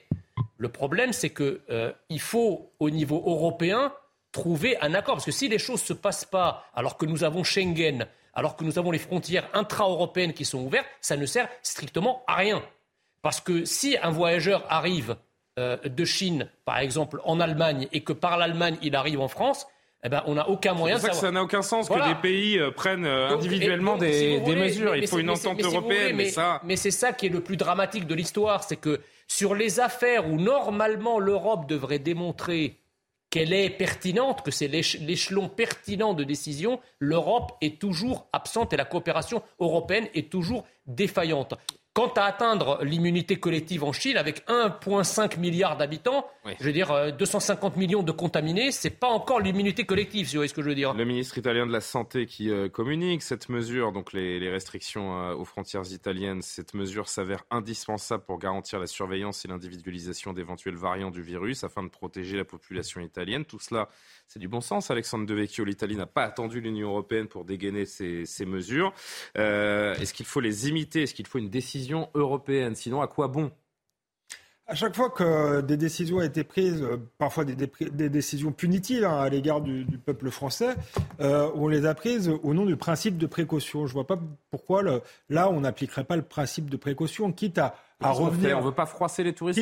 [0.57, 3.93] le problème, c'est qu'il euh, faut, au niveau européen,
[4.33, 5.17] trouver un accord.
[5.17, 8.57] Parce que si les choses ne se passent pas alors que nous avons Schengen, alors
[8.57, 12.63] que nous avons les frontières intra-européennes qui sont ouvertes, ça ne sert strictement à rien.
[13.23, 15.17] Parce que si un voyageur arrive
[15.59, 19.67] euh, de Chine, par exemple, en Allemagne, et que par l'Allemagne, il arrive en France,
[20.05, 21.21] eh ben, on n'a aucun moyen de savoir.
[21.21, 24.95] ça n'a aucun sens que des pays euh, prennent euh, individuellement des, mesures.
[24.95, 26.17] Il faut une entente européenne.
[26.17, 26.61] mais, ça...
[26.65, 30.29] mais c'est ça qui est le plus dramatique de l'histoire, c'est que sur les affaires
[30.31, 32.79] où normalement l'Europe devrait démontrer
[33.31, 38.85] qu'elle est pertinente, que c'est l'échelon pertinent de décision, l'Europe est toujours absente et la
[38.85, 41.55] coopération européenne est toujours défaillante.
[41.97, 46.27] Quant à atteindre l'immunité collective en Chine, avec 1,5 milliard d'habitants,
[46.61, 50.41] je veux dire 250 euh, millions de contaminés, c'est pas encore l'immunité collective, si vous
[50.41, 50.93] voyez ce que je veux dire.
[50.93, 55.35] Le ministre italien de la Santé qui euh, communique cette mesure, donc les, restrictions euh,
[55.37, 61.11] aux frontières italiennes, cette mesure s'avère indispensable pour garantir la surveillance et l'individualisation d'éventuels variants
[61.11, 63.47] du virus afin de protéger la population italienne.
[63.47, 63.89] Tout cela
[64.29, 64.91] c'est du bon sens.
[64.91, 68.93] Alexandre Devecchio, l'Italie n'a pas attendu l'Union européenne pour dégainer ces, mesures.
[69.39, 71.03] Euh, est-ce qu'il faut les imiter?
[71.03, 73.51] Est-ce qu'il faut une décision européenne Sinon, à quoi bon?
[74.69, 77.55] À chaque fois que des décisions ont été prises, euh, parfois des,
[78.09, 80.75] décisions punitives hein, à l'égard du, peuple français,
[81.21, 83.87] euh, on les a prises au nom du principe de précaution.
[83.87, 84.19] Je ne vois pas
[84.51, 84.83] pourquoi
[85.29, 88.59] là on n'appliquerait pas le principe de précaution, quitte à à revenir.
[88.59, 89.59] On veut pas froisser les touristes.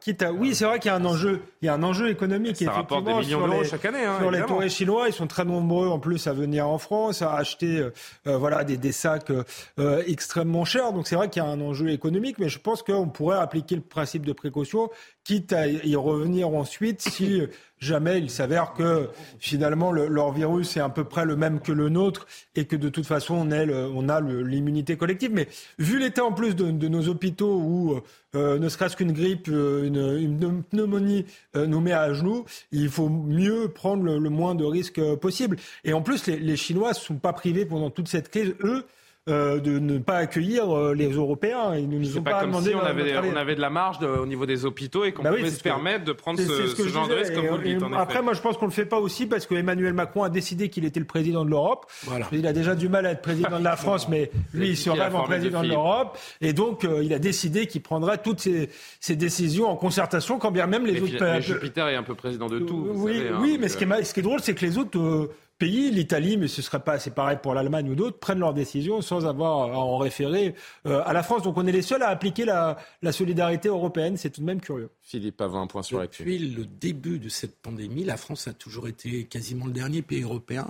[0.00, 2.08] Quitte à, oui, c'est vrai qu'il y a un enjeu, il y a un enjeu
[2.08, 2.56] économique.
[2.56, 4.04] Ça rapporte des millions d'euros chaque année.
[4.04, 7.20] Hein, sur les touristes chinois, ils sont très nombreux en plus à venir en France,
[7.20, 7.92] à acheter euh,
[8.26, 10.92] euh, voilà des, des sacs euh, extrêmement chers.
[10.92, 13.74] Donc c'est vrai qu'il y a un enjeu économique, mais je pense qu'on pourrait appliquer
[13.74, 14.90] le principe de précaution,
[15.22, 17.42] quitte à y revenir ensuite si
[17.78, 21.88] jamais il s'avère que finalement leur virus est à peu près le même que le
[21.88, 25.30] nôtre et que de toute façon on, on a l'immunité collective.
[25.32, 28.00] Mais vu l'état en plus de, nos hôpitaux où
[28.34, 33.08] euh, ne serait-ce qu'une grippe, euh, une, pneumonie euh, nous met à genoux, il faut
[33.08, 35.56] mieux prendre le, moins de risques possible.
[35.84, 38.84] Et en plus, les, les Chinois ne sont pas privés pendant toute cette crise, eux,
[39.26, 41.74] euh, de ne pas accueillir euh, les Européens.
[41.76, 44.26] Ils nous, nous ont pas, comme si on avait, on avait de la marge au
[44.26, 47.34] niveau des hôpitaux et qu'on bah pouvait se permettre de prendre ce, genre de risque
[47.34, 47.82] comme vous le dites.
[47.96, 50.68] après, moi, je pense qu'on le fait pas aussi parce que Emmanuel Macron a décidé
[50.68, 51.90] qu'il était le président de l'Europe.
[52.32, 54.90] Il a déjà du mal à être président de la France, mais lui, il se
[54.90, 56.18] rêve en président de l'Europe.
[56.42, 58.68] Et donc, euh, il a décidé qu'il prendrait toutes ces,
[59.00, 61.16] ces, décisions en concertation, quand bien même les autres.
[61.18, 62.88] Mais Jupiter est un peu président de tout.
[62.92, 64.76] Oui, savez, oui, hein, mais ce qui, est, ce qui est drôle, c'est que les
[64.76, 65.30] autres
[65.64, 69.00] pays, l'Italie, mais ce serait pas, c'est pareil pour l'Allemagne ou d'autres, prennent leurs décisions
[69.00, 70.54] sans avoir à en référer
[70.86, 71.42] euh, à la France.
[71.42, 72.76] Donc on est les seuls à appliquer la,
[73.12, 74.18] solidarité européenne.
[74.18, 74.90] C'est tout de même curieux.
[75.00, 78.52] Philippe avait un point sur la Depuis le début de cette pandémie, la France a
[78.52, 80.66] toujours été quasiment le dernier pays européen,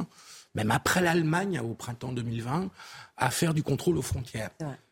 [0.55, 2.71] même après l'Allemagne au printemps 2020,
[3.17, 4.51] à faire du contrôle aux frontières.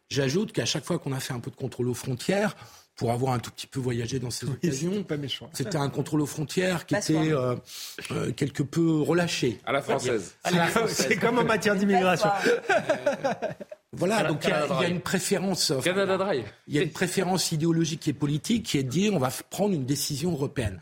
[0.09, 2.57] J'ajoute qu'à chaque fois qu'on a fait un peu de contrôle aux frontières,
[3.03, 5.05] pour avoir un tout petit peu voyagé dans ces occasions.
[5.53, 7.57] C'était un contrôle aux frontières qui était euh,
[8.13, 9.59] euh, quelque peu relâché.
[9.67, 10.37] À la française.
[10.87, 12.31] C'est comme en matière d'immigration.
[13.95, 15.71] Voilà, donc il y, a une préférence.
[15.85, 16.47] Canada Drive.
[16.67, 19.75] Il y a une préférence idéologique et politique qui est de dire on va prendre
[19.75, 20.81] une décision européenne.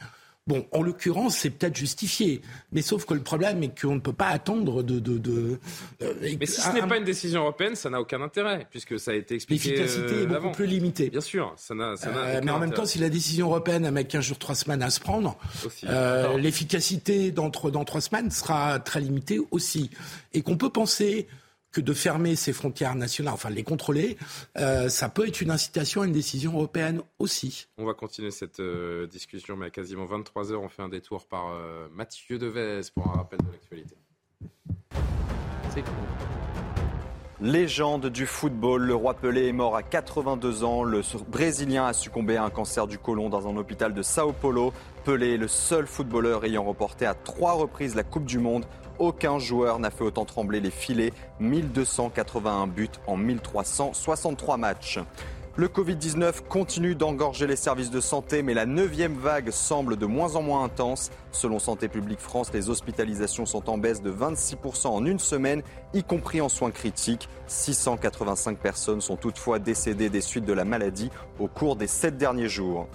[0.50, 4.12] Bon, en l'occurrence, c'est peut-être justifié, mais sauf que le problème est qu'on ne peut
[4.12, 4.98] pas attendre de.
[4.98, 5.60] de,
[6.02, 9.12] euh, mais si ce n'est pas une décision européenne, ça n'a aucun intérêt, puisque ça
[9.12, 9.70] a été expliqué.
[9.70, 11.08] L'efficacité est beaucoup plus limitée.
[11.08, 11.94] Bien sûr, ça n'a.
[12.04, 14.82] Euh, mais en même temps, si la décision européenne a mis 15 jours, 3 semaines
[14.82, 15.38] à se prendre,
[15.84, 19.88] euh, l'efficacité dans, dans 3 semaines sera très limitée aussi.
[20.34, 21.28] Et qu'on peut penser
[21.72, 24.16] que de fermer ses frontières nationales, enfin les contrôler,
[24.58, 27.68] euh, ça peut être une incitation à une décision européenne aussi.
[27.78, 31.26] On va continuer cette euh, discussion, mais à quasiment 23 heures, on fait un détour
[31.26, 33.94] par euh, Mathieu Devez pour un rappel de l'actualité.
[35.72, 35.84] C'est
[37.42, 40.84] Légende du football, le roi Pelé est mort à 82 ans.
[40.84, 44.74] Le Brésilien a succombé à un cancer du côlon dans un hôpital de Sao Paulo.
[45.04, 48.66] Pelé est le seul footballeur ayant remporté à trois reprises la Coupe du Monde
[49.00, 51.12] aucun joueur n'a fait autant trembler les filets.
[51.40, 55.00] 1281 buts en 1363 matchs.
[55.56, 60.36] Le Covid-19 continue d'engorger les services de santé, mais la neuvième vague semble de moins
[60.36, 61.10] en moins intense.
[61.32, 66.04] Selon Santé publique France, les hospitalisations sont en baisse de 26% en une semaine, y
[66.04, 67.28] compris en soins critiques.
[67.48, 71.10] 685 personnes sont toutefois décédées des suites de la maladie
[71.40, 72.86] au cours des sept derniers jours.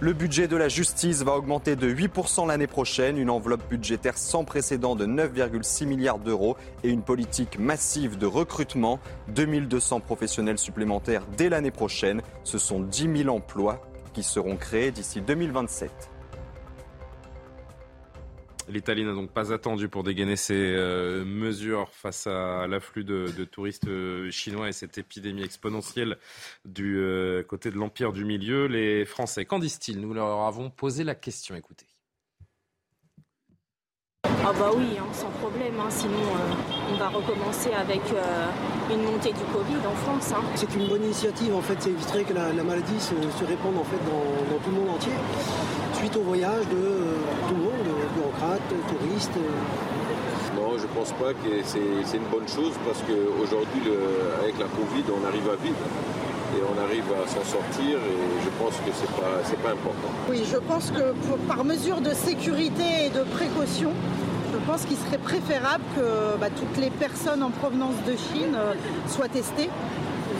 [0.00, 4.44] Le budget de la justice va augmenter de 8% l'année prochaine, une enveloppe budgétaire sans
[4.44, 9.00] précédent de 9,6 milliards d'euros et une politique massive de recrutement.
[9.34, 12.22] 2200 professionnels supplémentaires dès l'année prochaine.
[12.44, 13.82] Ce sont 10 000 emplois
[14.12, 15.90] qui seront créés d'ici 2027.
[18.68, 23.88] L'Italie n'a donc pas attendu pour dégainer ses euh, mesures face à l'afflux de, touristes
[23.88, 26.18] euh, chinois et cette épidémie exponentielle
[26.64, 28.66] du euh, côté de l'Empire du Milieu.
[28.66, 30.00] Les Français, qu'en disent-ils?
[30.00, 31.54] Nous leur avons posé la question.
[31.54, 31.86] Écoutez.
[34.24, 35.74] Ah bah oui, hein, sans problème.
[35.78, 35.90] Hein.
[35.90, 36.24] sinon,
[36.90, 38.00] on va recommencer avec
[38.90, 40.32] une montée du Covid en France.
[40.32, 40.42] Hein.
[40.54, 41.54] C'est une bonne initiative.
[41.54, 44.80] En fait, ça éviterait que la, maladie se, répande en fait dans, dans, tout le
[44.80, 45.12] monde entier.
[45.92, 47.14] Suite au voyage de
[47.46, 47.78] tout le monde
[48.88, 49.38] touristes
[50.56, 53.82] Non, je pense pas que c'est une bonne chose parce qu'aujourd'hui,
[54.42, 55.76] avec la Covid, on arrive à vivre
[56.56, 60.08] et on arrive à s'en sortir et je pense que c'est pas pas important.
[60.28, 61.12] Oui, je pense que
[61.46, 63.92] par mesure de sécurité et de précaution,
[64.52, 68.74] je pense qu'il serait préférable que bah, toutes les personnes en provenance de Chine euh,
[69.08, 69.70] soient testées.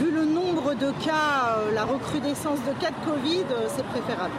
[0.01, 4.35] Vu le nombre de cas, euh, la recrudescence de cas de Covid, euh, c'est préférable.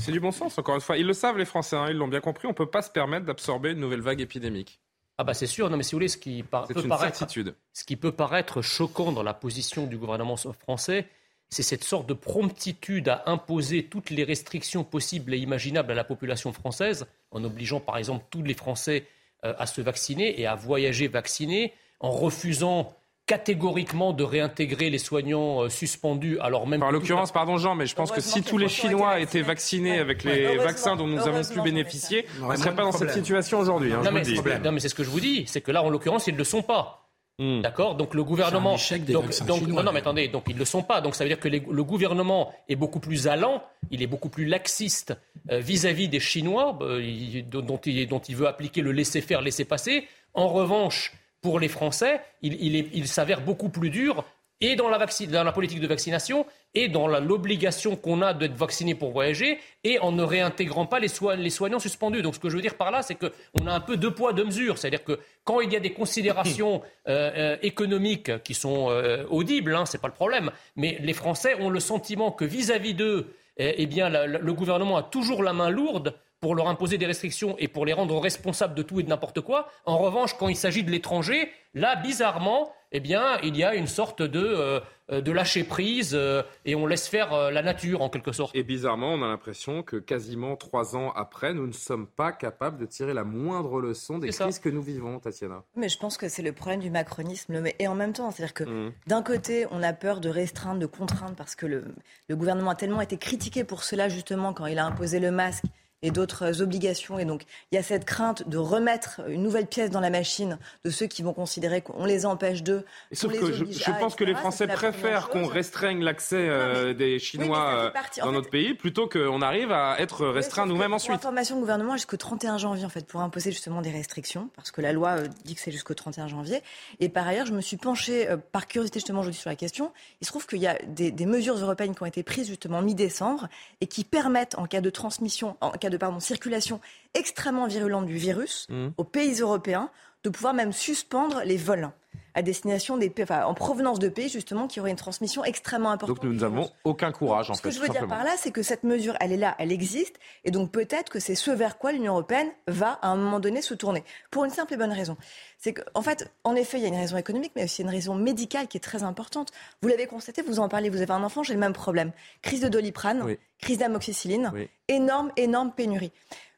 [0.00, 0.96] C'est du bon sens, encore une fois.
[0.96, 2.46] Ils le savent, les Français, hein, ils l'ont bien compris.
[2.46, 4.78] On ne peut pas se permettre d'absorber une nouvelle vague épidémique.
[5.18, 7.26] Ah bah c'est sûr, non mais si vous voulez, ce qui, peut paraître,
[7.72, 11.08] ce qui peut paraître choquant dans la position du gouvernement français,
[11.48, 16.04] c'est cette sorte de promptitude à imposer toutes les restrictions possibles et imaginables à la
[16.04, 19.06] population française, en obligeant par exemple tous les Français
[19.44, 22.94] euh, à se vacciner et à voyager vaccinés, en refusant
[23.26, 26.82] catégoriquement de réintégrer les soignants euh, suspendus, alors même.
[26.82, 30.24] En l'occurrence, pardon Jean, mais je pense que si tous les Chinois étaient vaccinés avec
[30.24, 33.92] les vaccins dont nous avons pu bénéficier, on ne serait pas dans cette situation aujourd'hui.
[33.92, 36.34] Hein, non, mais c'est ce que je vous dis, c'est que là, en l'occurrence, ils
[36.34, 37.02] ne le sont pas.
[37.38, 37.60] Hmm.
[37.60, 37.96] D'accord?
[37.96, 38.76] Donc le gouvernement.
[38.76, 41.02] Un des donc, donc non, non, mais attendez, donc ils ne le sont pas.
[41.02, 44.46] Donc ça veut dire que le gouvernement est beaucoup plus allant, il est beaucoup plus
[44.46, 45.14] laxiste
[45.50, 50.08] euh, vis-à-vis des Chinois, euh, dont, il, dont il veut appliquer le laisser-faire, laisser-passer.
[50.32, 51.12] En revanche,
[51.46, 54.24] pour les Français, il, s'avère beaucoup plus dur
[54.60, 54.98] et dans la,
[55.30, 60.00] dans la, politique de vaccination et dans l'obligation qu'on a d'être vacciné pour voyager et
[60.00, 61.06] en ne réintégrant pas les,
[61.38, 62.22] les, soignants suspendus.
[62.22, 64.32] Donc ce que je veux dire par là, c'est qu'on a un peu deux poids,
[64.32, 64.76] deux mesures.
[64.76, 69.72] C'est-à-dire que quand il y a des considérations euh, euh, économiques qui sont euh, audibles,
[69.76, 73.32] hein, ce n'est pas le problème, mais les Français ont le sentiment que vis-à-vis d'eux,
[73.56, 77.56] eh, eh bien, le gouvernement a toujours la main lourde pour leur imposer des restrictions
[77.58, 79.68] et pour les rendre responsables de tout et de n'importe quoi.
[79.84, 83.86] En revanche, quand il s'agit de l'étranger, là, bizarrement, eh bien, il y a une
[83.86, 88.08] sorte de, euh, de lâcher prise euh, et on laisse faire euh, la nature en
[88.08, 88.54] quelque sorte.
[88.54, 92.78] Et bizarrement, on a l'impression que quasiment trois ans après, nous ne sommes pas capables
[92.78, 95.62] de tirer la moindre leçon des crises que nous vivons, Tatiana.
[95.74, 97.62] Mais je pense que c'est le problème du macronisme.
[97.78, 98.92] Et en même temps, c'est-à-dire que mmh.
[99.06, 101.84] d'un côté, on a peur de restreindre, de contraindre parce que le,
[102.28, 105.64] le gouvernement a tellement été critiqué pour cela justement quand il a imposé le masque
[106.02, 107.18] et d'autres obligations.
[107.18, 110.58] Et donc, il y a cette crainte de remettre une nouvelle pièce dans la machine
[110.84, 112.84] de ceux qui vont considérer qu'on les empêche d'eux.
[113.12, 118.22] Sauf que je, pense que les Français préfèrent qu'on restreigne l'accès euh, des Chinois euh,
[118.22, 121.14] dans notre pays plutôt qu'on arrive à être restreint nous-mêmes ensuite.
[121.14, 124.92] Information gouvernement jusqu'au 31 janvier, en fait, pour imposer justement des restrictions, parce que la
[124.92, 126.60] loi euh, dit que c'est jusqu'au 31 janvier.
[127.00, 129.92] Et par ailleurs, je me suis penchée par curiosité justement aujourd'hui sur la question.
[130.20, 132.82] Il se trouve qu'il y a des, des mesures européennes qui ont été prises justement
[132.82, 133.48] mi-décembre
[133.80, 136.80] et qui permettent, en cas de transmission, en cas de pardon, circulation
[137.14, 138.88] extrêmement virulente du virus mmh.
[138.96, 139.90] aux pays européens,
[140.24, 141.90] de pouvoir même suspendre les vols
[142.34, 146.22] à destination des en provenance de pays justement qui auraient une transmission extrêmement importante.
[146.22, 147.70] Donc nous n'avons aucun courage en ce fait.
[147.70, 149.72] Ce que je veux dire par là, c'est que cette mesure, elle est là, elle
[149.72, 153.40] existe, et donc peut-être que c'est ce vers quoi l'Union européenne va à un moment
[153.40, 154.04] donné se tourner.
[154.30, 155.16] Pour une simple et bonne raison,
[155.58, 158.14] c'est qu'en fait, en effet, il y a une raison économique, mais aussi une raison
[158.14, 159.52] médicale qui est très importante.
[159.82, 162.12] Vous l'avez constaté, vous en parlez, vous avez un enfant, j'ai le même problème.
[162.42, 164.52] Crise de doliprane, crise d'amoxicilline,
[164.88, 166.12] énorme, énorme pénurie.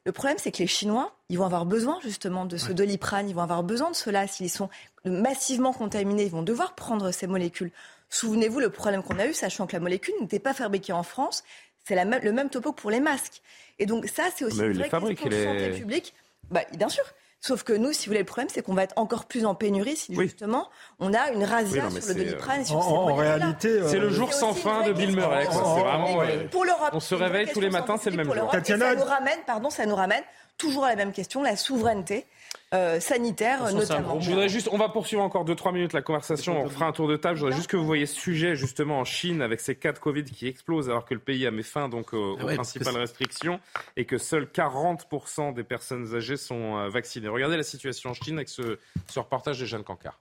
[0.05, 3.35] Le problème, c'est que les Chinois, ils vont avoir besoin justement de ce doliprane, ils
[3.35, 4.27] vont avoir besoin de cela.
[4.27, 4.71] S'ils sont
[5.05, 7.71] massivement contaminés, ils vont devoir prendre ces molécules.
[8.11, 11.45] Souvenez-vous le problème qu'on a eu, sachant que la molécule n'était pas fabriquée en France.
[11.85, 13.43] C'est le même topo que pour les masques.
[13.79, 16.15] Et donc ça, c'est aussi une vraie question de santé publique.
[16.51, 17.05] Bah, bien sûr.
[17.41, 19.55] Sauf que nous, si vous voulez, le problème, c'est qu'on va être encore plus en
[19.55, 22.65] pénurie si justement on a une razzia sur le doliprane.
[22.65, 25.45] Sur en, réalité, euh, c'est le jour sans fin de Bill Murray.
[25.45, 26.21] Vraiment.
[26.51, 28.51] Pour l'Europe, on se réveille tous les matins, c'est le même jour.
[28.51, 30.23] Ça nous ramène, pardon, ça nous ramène
[30.57, 32.27] toujours à la même question, la souveraineté.
[32.75, 34.21] Euh, sanitaire notamment.
[34.21, 37.09] Je voudrais juste, on va poursuivre encore 2-3 minutes la conversation, on fera un tour
[37.09, 37.37] de table.
[37.37, 39.99] Je voudrais juste que vous voyez ce sujet justement en Chine avec ces cas de
[39.99, 43.59] Covid qui explosent alors que le pays a mis fin donc aux, ah principales restrictions
[43.97, 47.29] et que seuls 40% des personnes âgées sont euh, vaccinées.
[47.29, 50.21] Regardez la situation en Chine avec ce, ce reportage de Jeanne Cancard.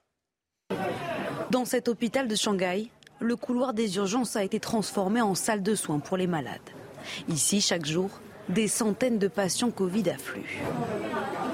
[1.50, 2.88] Dans cet hôpital de Shanghai,
[3.20, 6.60] le couloir des urgences a été transformé en salle de soins pour les malades.
[7.28, 8.10] Ici, chaque jour,
[8.48, 10.44] des centaines de patients Covid affluent.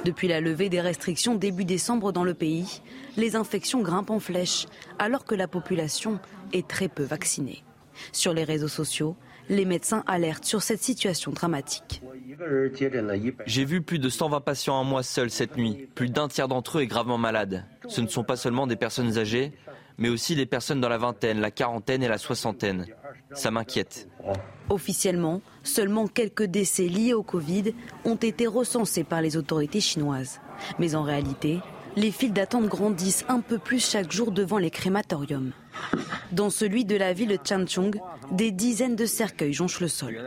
[0.04, 2.83] Depuis la levée des restrictions début décembre dans le pays,
[3.16, 4.66] les infections grimpent en flèche
[4.98, 6.18] alors que la population
[6.52, 7.64] est très peu vaccinée.
[8.12, 9.16] Sur les réseaux sociaux,
[9.48, 12.02] les médecins alertent sur cette situation dramatique.
[13.46, 15.88] J'ai vu plus de 120 patients en mois seuls cette nuit.
[15.94, 17.64] Plus d'un tiers d'entre eux est gravement malade.
[17.88, 19.52] Ce ne sont pas seulement des personnes âgées,
[19.98, 22.87] mais aussi des personnes dans la vingtaine, la quarantaine et la soixantaine.
[23.33, 24.09] Ça m'inquiète.
[24.68, 30.40] Officiellement, seulement quelques décès liés au Covid ont été recensés par les autorités chinoises.
[30.78, 31.61] Mais en réalité,
[31.96, 35.52] les files d'attente grandissent un peu plus chaque jour devant les crématoriums.
[36.33, 40.18] Dans celui de la ville de Changchung, des dizaines de cercueils jonchent le sol.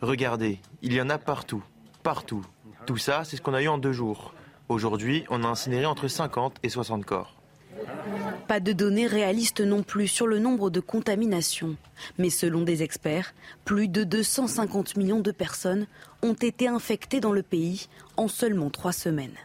[0.00, 1.62] Regardez, il y en a partout,
[2.02, 2.44] partout.
[2.86, 4.34] Tout ça, c'est ce qu'on a eu en deux jours.
[4.68, 7.39] Aujourd'hui, on a incinéré entre 50 et 60 corps.
[8.48, 11.76] Pas de données réalistes non plus sur le nombre de contaminations.
[12.18, 15.86] Mais selon des experts, plus de 250 millions de personnes
[16.22, 19.36] ont été infectées dans le pays en seulement trois semaines.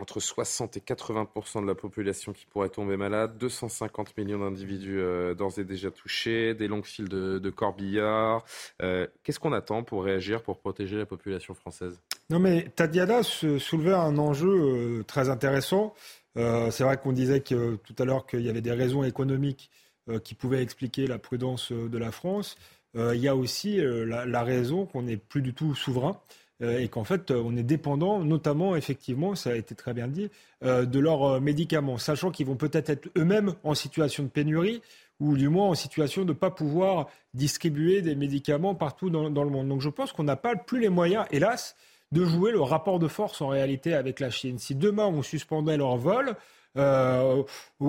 [0.00, 5.34] Entre 60 et 80% de la population qui pourrait tomber malade, 250 millions d'individus euh,
[5.34, 8.44] d'ores et déjà touchés, des longues files de, corbillards.
[8.82, 12.00] Euh, qu'est-ce qu'on attend pour réagir, pour protéger la population française?
[12.28, 15.94] Non mais Tadiana soulevait un enjeu euh, très intéressant.
[16.36, 19.70] Euh, c'est vrai qu'on disait que, tout à l'heure qu'il y avait des raisons économiques
[20.08, 22.56] euh, qui pouvaient expliquer la prudence euh, de la France.
[22.96, 26.20] il y a aussi la, raison qu'on n'est plus du tout souverain
[26.60, 30.30] et qu'en fait on est dépendant, notamment effectivement, ça a été très bien dit,
[30.62, 34.80] de leurs médicaments, sachant qu'ils vont peut-être être, eux-mêmes en situation de pénurie
[35.18, 39.42] ou du moins en situation de ne pas pouvoir distribuer des médicaments partout dans, dans
[39.42, 39.66] le monde.
[39.66, 41.74] Donc je pense qu'on n'a pas plus les moyens, hélas,
[42.14, 44.58] de jouer le rapport de force en réalité avec la Chine.
[44.58, 46.36] Si demain on suspendait leur vol,
[46.78, 47.42] euh,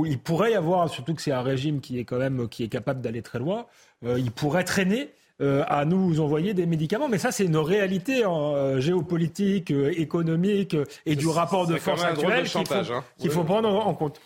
[0.05, 2.67] il pourrait y avoir, surtout que c'est un régime qui est quand même qui est
[2.67, 3.67] capable d'aller très loin,
[4.03, 5.11] euh, il pourrait traîner
[5.41, 7.07] euh, à nous envoyer des médicaments.
[7.07, 13.29] Mais ça, c'est une réalité en, géopolitique, économique et du rapport de force actuel qu'il
[13.29, 13.45] faut, hein.
[13.45, 14.19] prendre en, compte.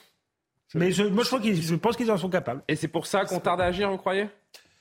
[0.75, 2.63] Mais je, moi, je, je pense qu'ils en sont capables.
[2.69, 4.27] Et c'est pour ça qu'on tarde à agir, vous croyez?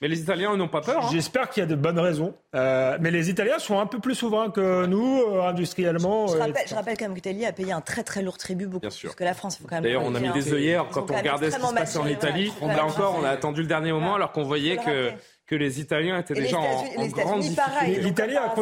[0.01, 1.05] Mais les Italiens, n'ont pas peur.
[1.05, 1.09] Hein.
[1.11, 2.33] J'espère qu'il y a de bonnes raisons.
[2.55, 6.27] Euh, mais les Italiens sont un peu plus souverains que nous, euh, industriellement.
[6.27, 8.67] Je, rappelle, je, rappelle, quand même que l'Italie a payé un très très lourd tribut,
[8.67, 9.59] beaucoup Bien plus que la France.
[9.69, 12.51] D'ailleurs, on a mis des œillères quand on regardait ce qui se passait en Italie.
[12.61, 15.11] Là encore, on a attendu le dernier moment alors qu'on voyait que
[15.49, 18.01] que les Italiens étaient déjà en, en grande difficulté.
[18.01, 18.53] L'Italie a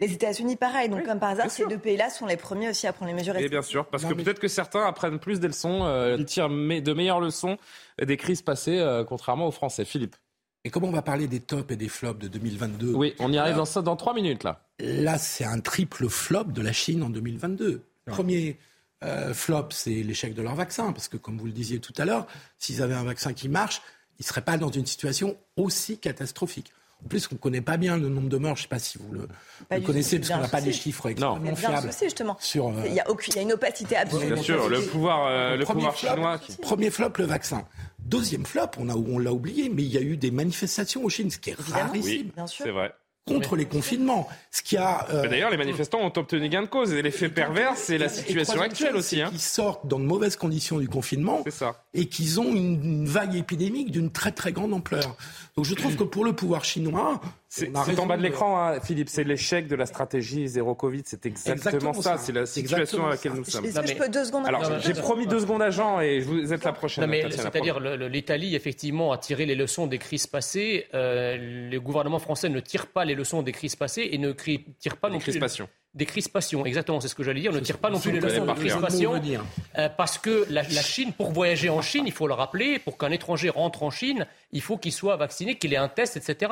[0.00, 0.88] Les États-Unis, pareil.
[0.88, 3.36] Donc, comme par hasard, ces deux pays-là sont les premiers aussi à prendre les mesures.
[3.36, 6.92] Et bien sûr, parce que peut-être que certains apprennent plus des leçons, euh, tirent de
[6.92, 7.58] meilleures leçons
[8.02, 9.84] des crises passées, euh, contrairement aux Français.
[9.84, 10.16] Philippe.
[10.64, 13.38] Et comment on va parler des tops et des flops de 2022 Oui, on y
[13.38, 14.64] arrive dans, ça dans trois minutes là.
[14.78, 17.82] Là, c'est un triple flop de la Chine en 2022.
[18.06, 18.58] Premier
[19.04, 22.04] euh, flop, c'est l'échec de leur vaccin, parce que comme vous le disiez tout à
[22.04, 22.26] l'heure,
[22.58, 23.82] s'ils avaient un vaccin qui marche,
[24.18, 26.72] ils ne seraient pas dans une situation aussi catastrophique.
[27.04, 28.54] En plus, on ne connaît pas bien le nombre de morts.
[28.54, 29.26] Je ne sais pas si vous le,
[29.80, 31.90] connaissez, parce qu'on n'a pas les chiffres extrêmement fiables.
[32.00, 32.36] justement.
[32.38, 34.32] Sur, euh, il, y a il, y a une opacité absolue.
[34.32, 36.40] Bien sûr, le pouvoir, euh, le pouvoir chinois.
[36.60, 37.66] Premier flop, le vaccin.
[38.04, 41.08] Deuxième flop, on, a, on l'a oublié, mais il y a eu des manifestations au
[41.08, 42.30] Chine, ce qui est rarissime.
[42.36, 42.92] Oui, c'est vrai
[43.26, 44.28] contre les confinements.
[44.50, 45.06] Ce qui a.
[45.10, 46.92] Euh, D'ailleurs, les manifestants ont obtenu gain de cause.
[46.92, 49.20] Et l'effet pervers, c'est la situation actuelle aussi.
[49.20, 49.30] Hein.
[49.32, 51.44] Ils sortent dans de mauvaises conditions du confinement.
[51.50, 51.84] Ça.
[51.94, 55.16] Et qu'ils ont une, vague épidémique d'une très très grande ampleur.
[55.56, 57.20] Donc je trouve que pour le pouvoir chinois.
[57.54, 59.10] C'est en bas de l'écran, hein, Philippe.
[59.10, 61.02] C'est l'échec de la stratégie zéro Covid.
[61.04, 62.16] C'est exactement, ça.
[62.16, 63.64] C'est la situation à laquelle nous sommes.
[63.64, 66.52] Est-ce que je peux deux secondes Alors, j'ai promis deux secondes à Jean et vous
[66.52, 67.10] êtes la prochaine.
[67.30, 70.86] C'est-à-dire, l'Italie, effectivement, a tiré les leçons des crises passées.
[70.94, 74.96] Euh, le gouvernement français ne tire pas les leçons des crises passées et ne tire
[74.96, 75.38] pas non plus
[75.94, 77.50] des crispations, exactement, c'est ce que j'allais dire.
[77.52, 79.20] On ne tire pas non plus les leçons de crispation,
[79.78, 83.10] euh, parce que la, Chine, pour voyager en Chine, il faut le rappeler, pour qu'un
[83.10, 86.50] étranger rentre en Chine, il faut qu'il soit vacciné, qu'il ait un test, etc.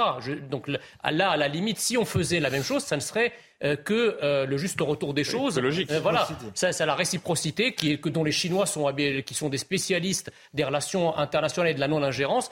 [0.50, 3.32] donc là, à la limite, si on faisait la même chose, ça ne serait
[3.76, 5.54] que euh, le juste retour des choses.
[5.54, 5.90] C'est logique.
[5.90, 8.92] Euh, voilà, c'est la réciprocité qui est, que dont les Chinois sont,
[9.24, 12.50] qui sont des spécialistes des relations internationales et de la non-ingérence.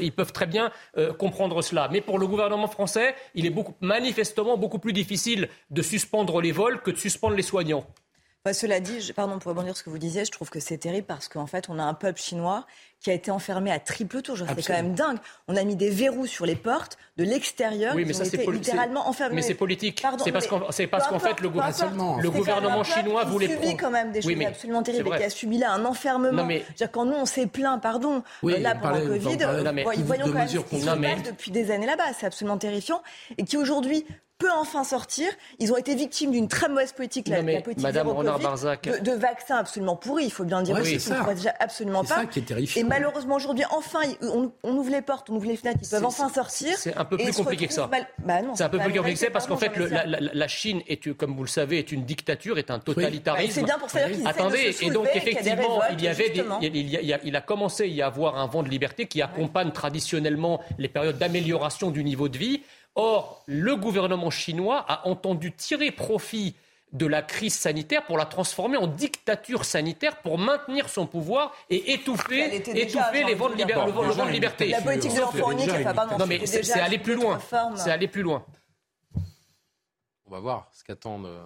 [0.00, 0.70] ils peuvent très bien
[1.18, 1.88] comprendre cela.
[1.90, 6.52] Mais pour le gouvernement français, il est beaucoup, manifestement beaucoup plus difficile de suspendre les
[6.52, 7.86] vols que de suspendre les soignants.
[8.46, 10.78] Bah, cela dit, pardon pour rebondir sur ce que vous disiez, je trouve que c'est
[10.78, 12.64] terrible parce qu'en fait, on a un peuple chinois
[13.00, 14.36] qui a été enfermé à triple tour.
[14.36, 15.18] C'est quand même dingue.
[15.48, 17.96] On a mis des verrous sur les portes de l'extérieur.
[17.96, 19.34] Oui, mais ça c'est littéralement enfermés.
[19.34, 20.00] Mais c'est politique.
[20.22, 23.64] C'est parce qu'en qu'en fait le, gouvernement, le gouvernement chinois voulait prendre.
[23.64, 26.44] subi quand même des choses absolument terribles et qui a subi là un enfermement.
[26.44, 26.64] mais...
[26.92, 29.38] quand nous on s'est plaint, pardon, euh, là pendant le Covid,
[30.04, 32.12] voyons quand même ce qui se passe depuis des années là-bas.
[32.16, 33.02] C'est absolument terrifiant
[33.38, 34.06] et qui aujourd'hui
[34.38, 35.28] peut enfin sortir.
[35.58, 38.88] Ils ont été victimes d'une très mauvaise politique, la, politique Madame Renard Barzac.
[39.02, 41.34] De, vaccins absolument pourris, il faut bien dire aussi, ça.
[41.34, 42.16] déjà absolument pas.
[42.16, 42.80] Ça qui est terrifiant.
[42.80, 46.28] Et malheureusement aujourd'hui, enfin, on, ouvre les portes, on ouvre les fenêtres, ils peuvent enfin
[46.28, 46.76] sortir.
[46.76, 47.88] C'est un peu plus compliqué que ça.
[48.18, 51.34] Bah c'est un peu plus compliqué que ça parce qu'en fait, la, Chine est, comme
[51.34, 53.52] vous le savez, est une dictature, est un totalitarisme.
[53.52, 56.32] c'est bien pour ça qu'ils Attendez, et donc effectivement, il y avait,
[57.24, 61.18] il a commencé à y avoir un vent de liberté qui accompagne traditionnellement les périodes
[61.18, 62.62] d'amélioration du niveau de vie.
[62.96, 66.54] Or, le gouvernement chinois a entendu tirer profit
[66.92, 71.92] de la crise sanitaire pour la transformer en dictature sanitaire pour maintenir son pouvoir et
[71.92, 74.68] étouffer, étouffer les vents de, liberté.
[74.68, 75.70] La politique de l'enfant unique,
[76.18, 77.38] Non, mais c'est aller plus loin.
[77.76, 78.44] C'est aller plus loin.
[80.26, 81.40] On va voir ce qu'attendent euh,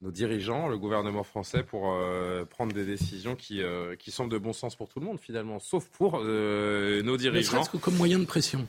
[0.00, 4.38] nos dirigeants, le gouvernement français, pour euh, prendre des décisions qui, euh, qui semblent de
[4.38, 7.60] bon sens pour tout le monde, finalement, sauf pour nos dirigeants.
[7.60, 8.66] Mais que comme moyen de pression.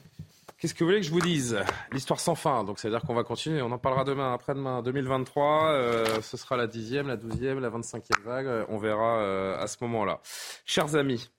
[0.62, 1.58] Qu'est-ce que vous voulez que je vous dise?
[1.92, 2.64] L'histoire sans fin.
[2.64, 3.64] Donc, c'est-à-dire qu'on va continuer.
[3.64, 5.72] On en parlera demain, après-demain, 2023.
[5.72, 8.68] Euh, ce sera la dixième, la douzième, la vingt-cinquième vague.
[8.70, 10.22] On verra euh, à ce moment-là.
[10.64, 11.32] Chers amis,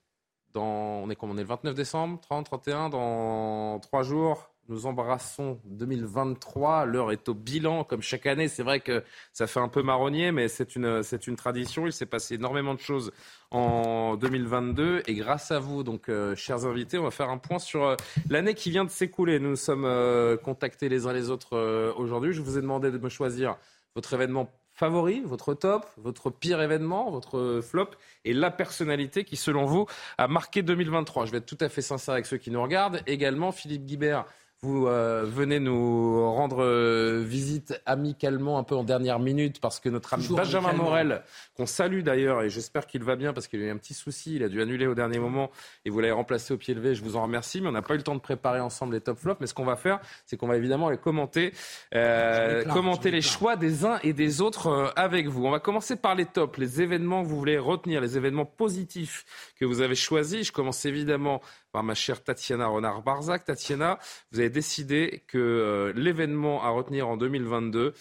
[0.57, 4.52] on est on est le 29 décembre, 30, 31, dans trois jours.
[4.69, 6.85] Nous embrassons 2023.
[6.85, 8.47] L'heure est au bilan, comme chaque année.
[8.47, 9.03] C'est vrai que
[9.33, 11.87] ça fait un peu marronnier, mais c'est une, c'est une tradition.
[11.87, 13.11] Il s'est passé énormément de choses
[13.51, 15.03] en 2022.
[15.09, 17.97] Et grâce à vous, donc, euh, chers invités, on va faire un point sur euh,
[18.31, 19.41] l'année qui vient de s'écouler.
[19.41, 22.33] Nous nous sommes euh, contactés les uns les autres aujourd'hui.
[22.33, 23.57] Je vous ai demandé de me choisir
[23.97, 27.91] votre événement favori, votre top, votre pire événement, votre flop
[28.25, 29.87] et la personnalité qui, selon vous,
[30.19, 31.27] a marqué 2023.
[31.27, 33.03] Je vais être tout à fait sincère avec ceux qui nous regardent.
[33.07, 34.25] Également, Philippe Guibert
[34.65, 39.89] vous euh, venez nous rendre euh, visite amicalement un peu en dernière minute parce que
[39.89, 41.23] notre ami Benjamin Morel,
[41.57, 44.37] qu'on salue d'ailleurs et j'espère qu'il va bien parce qu'il a eu un petit souci,
[44.37, 45.51] il a dû annuler au dernier moment
[45.85, 47.95] et vous l'avez remplacé au pied levé, je vous en remercie, mais on n'a pas
[47.95, 50.37] eu le temps de préparer ensemble les top flops, mais ce qu'on va faire, c'est
[50.37, 51.53] qu'on va évidemment les commenter,
[51.97, 55.45] euh, commenter les choix des uns et des autres avec vous.
[55.45, 59.25] On va commencer par les tops, les événements que vous voulez retenir, les événements positifs
[59.59, 60.47] que vous avez choisis.
[60.47, 61.41] Je commence évidemment
[61.73, 63.45] par ma chère Tatiana Renard-Barzac.
[63.45, 63.99] Tatiana,
[64.31, 67.95] vous avez décidé que euh, l'événement à retenir en 2022,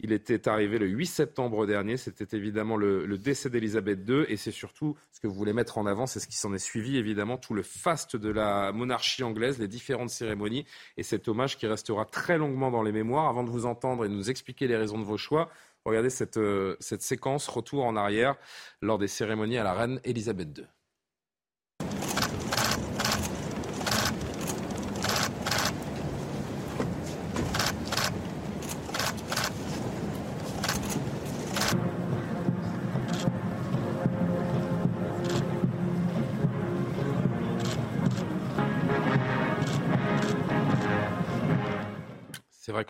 [0.00, 1.98] il était arrivé le 8 septembre dernier.
[1.98, 5.86] C'était évidemment le, décès d'Elisabeth II et c'est surtout ce que vous voulez mettre en
[5.86, 9.58] avant, c'est ce qui s'en est suivi évidemment, tout le faste de la monarchie anglaise,
[9.58, 10.64] les différentes cérémonies
[10.96, 13.28] et cet hommage qui restera très longuement dans les mémoires.
[13.28, 15.50] Avant de vous entendre et de nous expliquer les raisons de vos choix,
[15.84, 18.36] regardez cette, euh, séquence retour en arrière
[18.80, 20.66] lors des cérémonies à la reine Elisabeth II.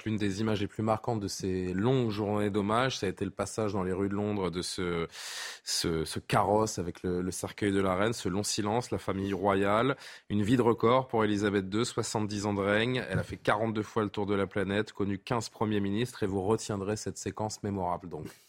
[0.09, 3.31] L'une des images les plus marquantes de ces longues journées d'hommage, ça a été le
[3.31, 5.07] passage dans les rues de Londres de ce,
[5.65, 9.99] ce, carrosse avec le, cercueil de la reine, ce long silence, la famille royale,
[10.31, 13.05] une vie de record pour Elisabeth II, 70 ans de règne.
[13.11, 16.27] Elle a fait 42 fois le tour de la planète, connu 15 premiers ministres et
[16.27, 18.48] vous retiendrez cette séquence mémorable donc.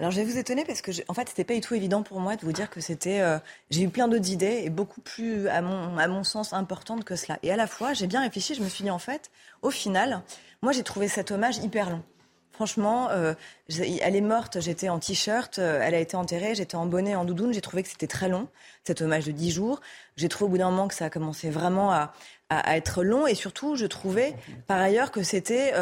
[0.00, 2.20] Alors je vais vous étonner parce que en fait c'était pas du tout évident pour
[2.20, 3.38] moi de vous dire que c'était euh,
[3.70, 7.16] j'ai eu plein d'autres idées et beaucoup plus à mon à mon sens importantes que
[7.16, 7.38] cela.
[7.42, 9.30] Et à la fois j'ai bien réfléchi, je me suis dit en fait
[9.62, 10.22] au final
[10.62, 12.02] moi, j'ai trouvé cet hommage hyper long.
[12.50, 13.34] Franchement, euh,
[13.78, 17.24] elle est morte, j'étais en t-shirt, euh, elle a été enterrée, j'étais en bonnet, en
[17.24, 18.48] doudoune, j'ai trouvé que c'était très long,
[18.82, 19.80] cet hommage de 10 jours.
[20.16, 22.12] J'ai trouvé au bout d'un moment que ça a commencé vraiment à,
[22.50, 24.34] être long et surtout, je trouvais
[24.66, 25.74] par ailleurs que c'était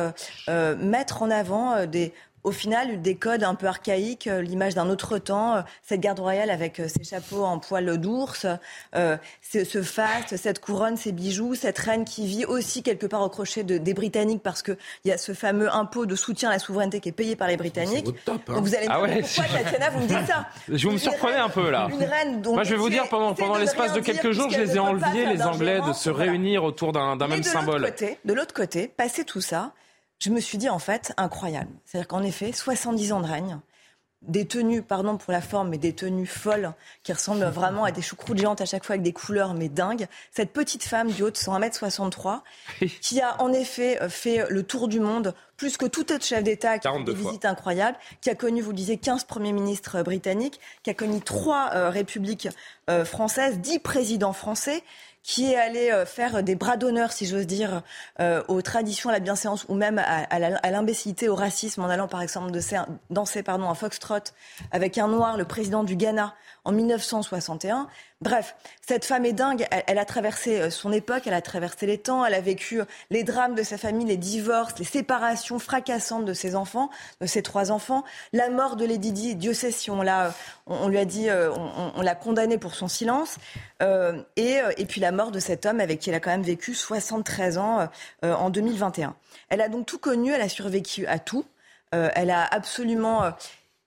[0.48, 2.12] euh, mettre en avant des,
[2.46, 6.20] au final des codes un peu archaïques, euh, l'image d'un autre temps, euh, cette garde
[6.20, 8.46] royale avec euh, ses chapeaux en poil d'ours,
[8.94, 13.64] ce faste, cette couronne, ces bijoux, cette reine qui vit aussi quelque part au crochet
[13.64, 17.08] des Britanniques parce qu'il y a ce fameux impôt de soutien à la souveraineté qui
[17.08, 18.06] est payé par les Britanniques.
[18.24, 18.54] Top, hein.
[18.54, 21.38] Donc vous allez me ah dire pourquoi, Tatiana, vous me dites ça Je me surprenais
[21.38, 21.88] un peu là.
[22.44, 25.26] Moi, je vais vous dire, pendant, pendant l'espace de quelques jours, je les ai enviés,
[25.26, 27.92] les Anglais, de se réunir autour d'un même symbole.
[28.24, 29.72] de l'autre côté, passer tout ça,
[30.18, 31.70] je me suis dit en fait incroyable.
[31.84, 33.60] C'est-à-dire qu'en effet, 70 ans de règne,
[34.22, 38.02] des tenues, pardon pour la forme, mais des tenues folles qui ressemblent vraiment à des
[38.02, 40.08] choucroutes géantes à chaque fois avec des couleurs mais dingues.
[40.32, 42.40] Cette petite femme du haut de 101m63
[43.00, 46.42] qui a en effet euh, fait le tour du monde plus que tout autre chef
[46.42, 50.02] d'État qui a des visites incroyables, qui a connu, vous le disiez, 15 premiers ministres
[50.02, 52.48] britanniques, qui a connu trois euh, républiques
[52.90, 54.82] euh, françaises, 10 présidents français,
[55.26, 57.82] qui est allé euh, faire des bras d'honneur, si j'ose dire,
[58.20, 62.22] euh, aux traditions, à la bienséance ou même à, l'imbécilité, au racisme, en allant par
[62.22, 62.52] exemple
[63.10, 64.32] danser pardon, un foxtrot
[64.70, 66.32] avec un noir, le président du Ghana,
[66.66, 67.86] en 1961.
[68.20, 68.56] Bref,
[68.86, 69.66] cette femme est dingue.
[69.86, 73.22] Elle, a traversé euh, son époque, elle a traversé les temps, elle a vécu les
[73.22, 76.90] drames de sa famille, les divorces, les séparations fracassantes de ses enfants,
[77.20, 79.36] de ses trois enfants, la mort de Lady Di.
[79.36, 80.34] Dieu sait si on l'a,
[80.66, 83.36] on, lui a dit, euh, on, l'a condamné pour son silence.
[83.82, 86.42] Euh, et, et, puis la mort de cet homme avec qui elle a quand même
[86.42, 87.88] vécu 73 ans
[88.22, 89.14] en 2021.
[89.50, 91.44] Elle a donc tout connu, elle a survécu à tout.
[91.92, 93.32] elle a absolument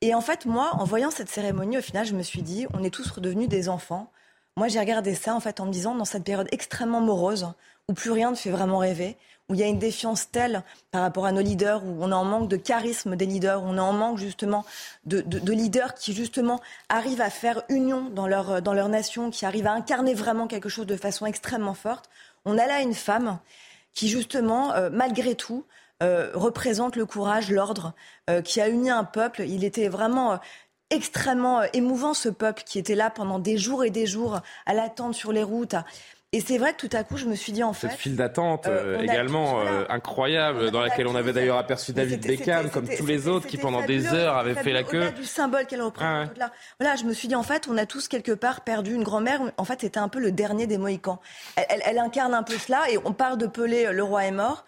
[0.01, 2.83] et en fait, moi, en voyant cette cérémonie, au final, je me suis dit, on
[2.83, 4.11] est tous redevenus des enfants.
[4.55, 7.51] Moi, j'ai regardé ça en fait en me disant, dans cette période extrêmement morose,
[7.89, 9.17] où plus rien ne fait vraiment rêver,
[9.49, 12.15] où il y a une défiance telle par rapport à nos leaders, où on est
[12.15, 14.63] en manque de charisme des leaders, où on est en manque justement
[15.05, 19.67] de, leaders qui justement arrivent à faire union dans leur, dans leur nation, qui arrivent
[19.67, 22.09] à incarner vraiment quelque chose de façon extrêmement forte.
[22.45, 23.39] On a là une femme
[23.93, 25.65] qui justement, euh, malgré tout,
[26.01, 27.93] euh, représente le courage, l'ordre,
[28.29, 29.41] euh, qui a uni un peuple.
[29.41, 30.39] Il était vraiment
[30.89, 34.73] extrêmement euh, émouvant ce peuple qui était là pendant des jours et des jours à
[34.73, 35.75] l'attente sur les routes,
[36.31, 37.87] et c'est vrai que tout à coup, je me suis dit en fait.
[37.87, 42.21] Cette file d'attente euh, euh, également euh, incroyable, dans laquelle on avait d'ailleurs aperçu David
[42.21, 45.09] Beckham, comme tous les autres, qui pendant des heures avaient fait la queue.
[45.11, 46.29] du symbole qu'elle représente.
[46.39, 49.03] Ah voilà, je me suis dit en fait, on a tous quelque part perdu une
[49.03, 49.41] grand-mère.
[49.57, 51.19] En fait, c'était un peu le dernier des Mohicans.
[51.55, 54.65] Elle, elle, incarne un peu cela, et on parle de Pelé, le roi est mort.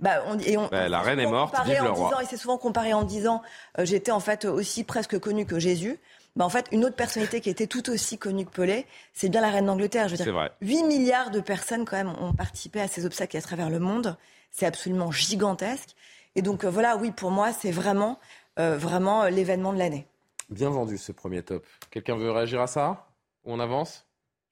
[0.00, 2.08] Bah, on, et on, bah, la reine est morte, vive le roi.
[2.08, 3.40] Disant, et c'est souvent comparé en disant,
[3.78, 6.00] j'étais en fait aussi presque connu que Jésus.
[6.36, 9.40] Bah, en fait, une autre personnalité qui était tout aussi connue que Pelé, c'est bien
[9.40, 10.08] la reine d'Angleterre.
[10.08, 13.40] Je veux dire, 8 milliards de personnes quand même ont participé à ces obsèques à
[13.40, 14.16] travers le monde.
[14.50, 15.94] C'est absolument gigantesque.
[16.34, 18.18] Et donc euh, voilà, oui, pour moi, c'est vraiment,
[18.58, 20.06] euh, vraiment euh, l'événement de l'année.
[20.50, 21.64] Bien vendu ce premier top.
[21.90, 23.06] Quelqu'un veut réagir à ça?
[23.44, 24.04] On avance?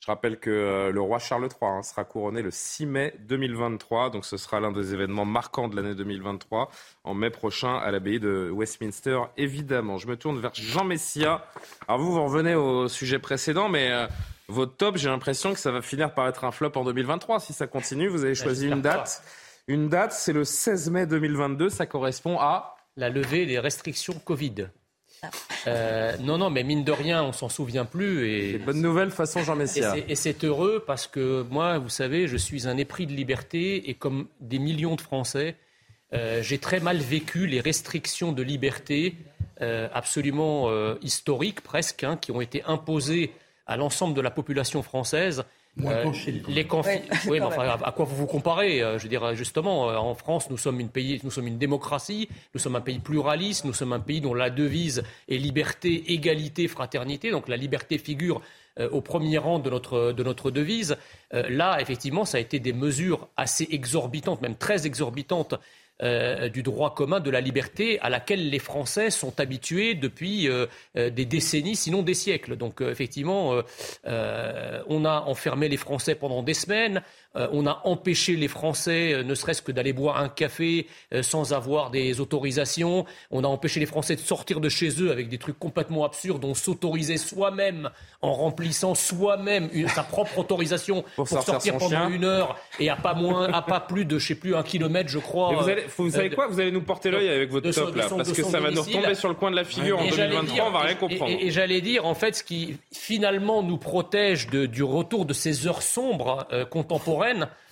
[0.02, 4.10] Je rappelle que euh, le roi Charles III hein, sera couronné le 6 mai 2023,
[4.10, 6.72] donc ce sera l'un des événements marquants de l'année 2023,
[7.04, 9.98] en mai prochain à l'abbaye de Westminster, évidemment.
[9.98, 11.46] Je me tourne vers Jean Messia.
[11.86, 14.08] Alors vous, vous revenez au sujet précédent, mais euh,
[14.48, 17.38] votre top, j'ai l'impression que ça va finir par être un flop en 2023.
[17.38, 19.22] Si ça continue, vous avez choisi une date.
[19.68, 22.74] Une date, c'est le 16 mai 2022, ça correspond à...
[22.96, 24.66] La levée des restrictions Covid.
[25.66, 28.28] Euh, non, non, mais mine de rien, on s'en souvient plus.
[28.28, 29.94] Et bonne nouvelle façon Jean Messia.
[30.08, 33.94] Et c'est heureux parce que moi, vous savez, je suis un épris de liberté et
[33.94, 35.56] comme des millions de Français,
[36.12, 39.16] euh, j'ai très mal vécu les restrictions de liberté
[39.60, 40.68] euh, absolument
[41.00, 43.32] historiques presque, hein, qui ont été imposées
[43.66, 45.44] à l'ensemble de la population française
[45.80, 46.12] euh,
[46.48, 46.66] les
[47.28, 50.50] oui, mais enfin, à quoi vous vous comparez euh, Je dirais justement, euh, en France,
[50.50, 53.94] nous sommes, une pays, nous sommes une démocratie, nous sommes un pays pluraliste, nous sommes
[53.94, 57.30] un pays dont la devise est liberté, égalité, fraternité.
[57.30, 58.42] Donc la liberté figure
[58.90, 60.96] au premier rang de notre, de notre devise.
[61.30, 65.56] là, effectivement, ça a été des mesures assez exorbitantes, même très exorbitantes,
[66.02, 70.66] euh, du droit commun de la liberté à laquelle les Français sont habitués depuis euh,
[70.96, 72.56] euh, des décennies, sinon des siècles.
[72.56, 73.62] Donc effectivement,
[74.04, 77.02] on a enfermé les Français pendant des semaines,
[77.34, 81.52] on a empêché les Français, euh, ne serait-ce que d'aller boire un café euh, sans
[81.52, 83.06] avoir des autorisations.
[83.30, 86.44] On a empêché les Français de sortir de chez eux avec des trucs complètement absurdes.
[86.44, 92.90] On s'autorisait soi-même en remplissant soi-même sa propre autorisation pour, sortir pendant une heure et
[92.90, 95.54] à pas moins, à pas plus de, je sais plus, un kilomètre, je crois.
[95.54, 96.48] vous, allez, vous savez quoi?
[96.48, 99.14] Vous allez nous porter l'œil avec votre top là, parce que ça va nous retomber
[99.14, 100.66] sur le coin de la figure en 2023.
[100.66, 101.32] on va rien comprendre.
[101.40, 105.82] Et, j'allais dire, en fait, ce qui finalement nous protège du retour de ces heures
[105.82, 107.21] sombres contemporaines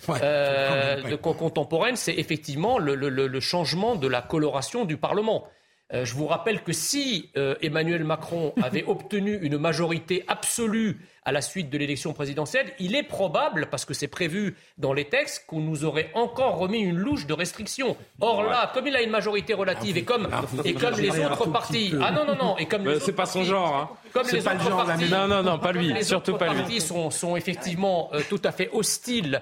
[0.08, 5.44] euh, de, contemporaine, c'est effectivement le, changement de la coloration du Parlement.
[5.92, 11.32] Euh, je vous rappelle que si euh, Emmanuel Macron avait obtenu une majorité absolue à
[11.32, 15.44] la suite de l'élection présidentielle, il est probable, parce que c'est prévu dans les textes,
[15.46, 17.96] qu'on nous aurait encore remis une louche de restrictions.
[18.20, 20.28] Or là, comme il a une majorité relative et comme,
[20.64, 23.76] et comme les autres partis, ah non non non, et comme c'est pas son genre,
[23.76, 23.90] hein.
[24.12, 26.60] Comme les pas genre, partis, non non non, pas lui, surtout pas lui.
[26.60, 29.38] partis sont, sont effectivement tout à fait hostiles euh,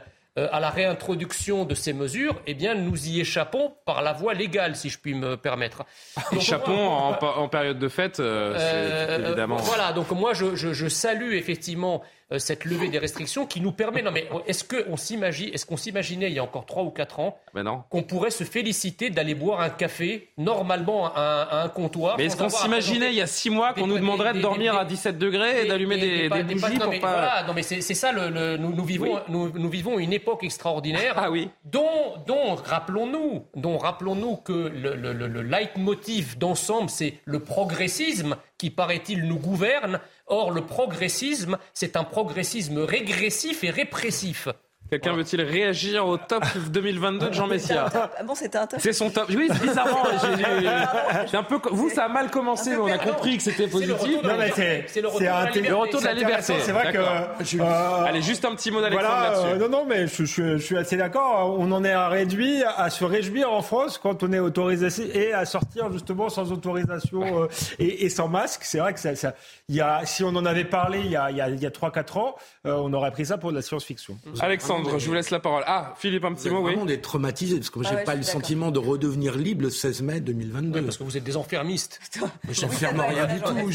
[0.53, 4.76] à la réintroduction de ces mesures, eh bien, nous y échappons par la voie légale,
[4.76, 5.84] si je puis me permettre.
[6.32, 9.57] échappons en, période de fête, euh, euh, évidemment.
[9.57, 14.03] voilà, donc moi, je, je salue effectivement euh, cette levée des restrictions qui nous permet.
[14.03, 17.20] Non, mais est-ce qu'on s'imagine, est-ce qu'on s'imaginait il y a encore trois ou quatre
[17.20, 22.26] ans ben qu'on pourrait se féliciter d'aller boire un café normalement à un, comptoir Mais
[22.26, 25.16] est-ce qu'on s'imaginait il y a six mois qu'on nous demanderait de dormir à 17
[25.16, 27.45] degrés et d'allumer des, bougies non, mais, pas...
[27.47, 28.12] non, mais c'est ça.
[28.12, 31.14] Le, nous, vivons, nous, vivons une époque extraordinaire.
[31.16, 31.49] Ah oui.
[31.64, 31.89] Dont,
[32.26, 39.26] dont rappelons-nous, dont rappelons-nous que le, le, le leitmotiv d'ensemble, c'est le progressisme qui, paraît-il,
[39.26, 40.01] nous gouverne.
[40.29, 44.49] Or, le progressisme, c'est un progressisme régressif et répressif.
[44.91, 48.80] Quelqu'un veut-il réagir au top 2022 de Jean Messia ah bon, c'était un top.
[48.80, 49.26] C'est son top.
[49.28, 50.05] Oui, c'est bizarrement.
[51.26, 51.59] C'est un peu.
[51.70, 54.22] Vous, ça a mal commencé, mais on a compris que c'était positif.
[54.22, 54.51] Non, mais
[54.86, 56.55] c'est le, retour de la liberté.
[56.61, 56.99] C'est vrai que.
[56.99, 59.62] Euh, Allez, juste un petit mot d'Alexandre voilà, là-dessus.
[59.62, 61.57] Euh, non, non, mais je, je, je, suis assez d'accord.
[61.59, 65.32] On en est à réduit à se réjouir en France quand on est autorisé et
[65.32, 68.62] à sortir justement sans autorisation euh, et, et, sans masque.
[68.64, 69.34] C'est vrai que ça, ça,
[69.68, 71.61] il y a, si on en avait parlé il y a, il y a, il
[71.61, 72.34] y a 3-4 ans,
[72.64, 74.18] on aurait pris ça pour de la science-fiction.
[74.41, 75.62] Alexandre je vous laisse la parole.
[75.66, 76.74] Ah, Philippe, un petit mot, oui.
[76.79, 80.03] On est traumatisé parce que j'ai ah pas le sentiment de redevenir libre le 16
[80.03, 80.83] mai 2022.
[80.83, 82.01] parce que vous êtes des enfermistes.
[82.47, 83.72] Mais j'enferme rien du tout.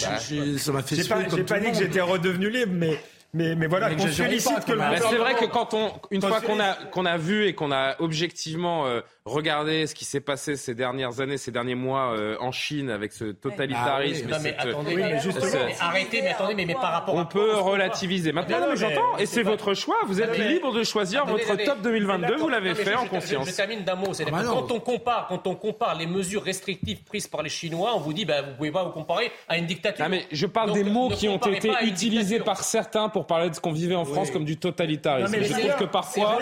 [0.57, 0.95] ça m'a fait.
[0.95, 2.99] J'ai pas, pas dit que j'étais redevenu libre, mais
[3.35, 6.59] mais, mais voilà, qu'on félicite que le C'est vrai que quand on, une fois qu'on
[6.59, 10.75] a, qu'on a vu et qu'on a objectivement euh, regardé ce qui s'est passé ces
[10.75, 14.29] dernières années, ces derniers mois euh, en Chine avec ce totalitarisme.
[14.31, 17.15] Ah, mais attendez, mais justement, arrêtez, mais attendez, mais, mais par rapport.
[17.15, 18.33] On peut relativiser.
[18.33, 19.97] Maintenant, non, mais j'entends, et c'est votre choix.
[20.05, 22.35] Vous êtes libre de choisir votre top 2022.
[22.35, 23.47] Vous l'avez fait en conscience.
[23.49, 24.13] Je termine d'un mot.
[24.13, 27.93] C'est ah, quand on compare, quand on compare les mesures restrictives prises par les Chinois,
[27.95, 30.05] on vous dit, bah, vous pouvez pas vous comparer à une dictature.
[30.05, 33.55] Ah, mais je parle des mots qui ont été utilisés par certains pour parler de
[33.55, 35.31] ce qu'on vivait en France comme du totalitarisme.
[35.31, 36.39] mais je trouve que parfois.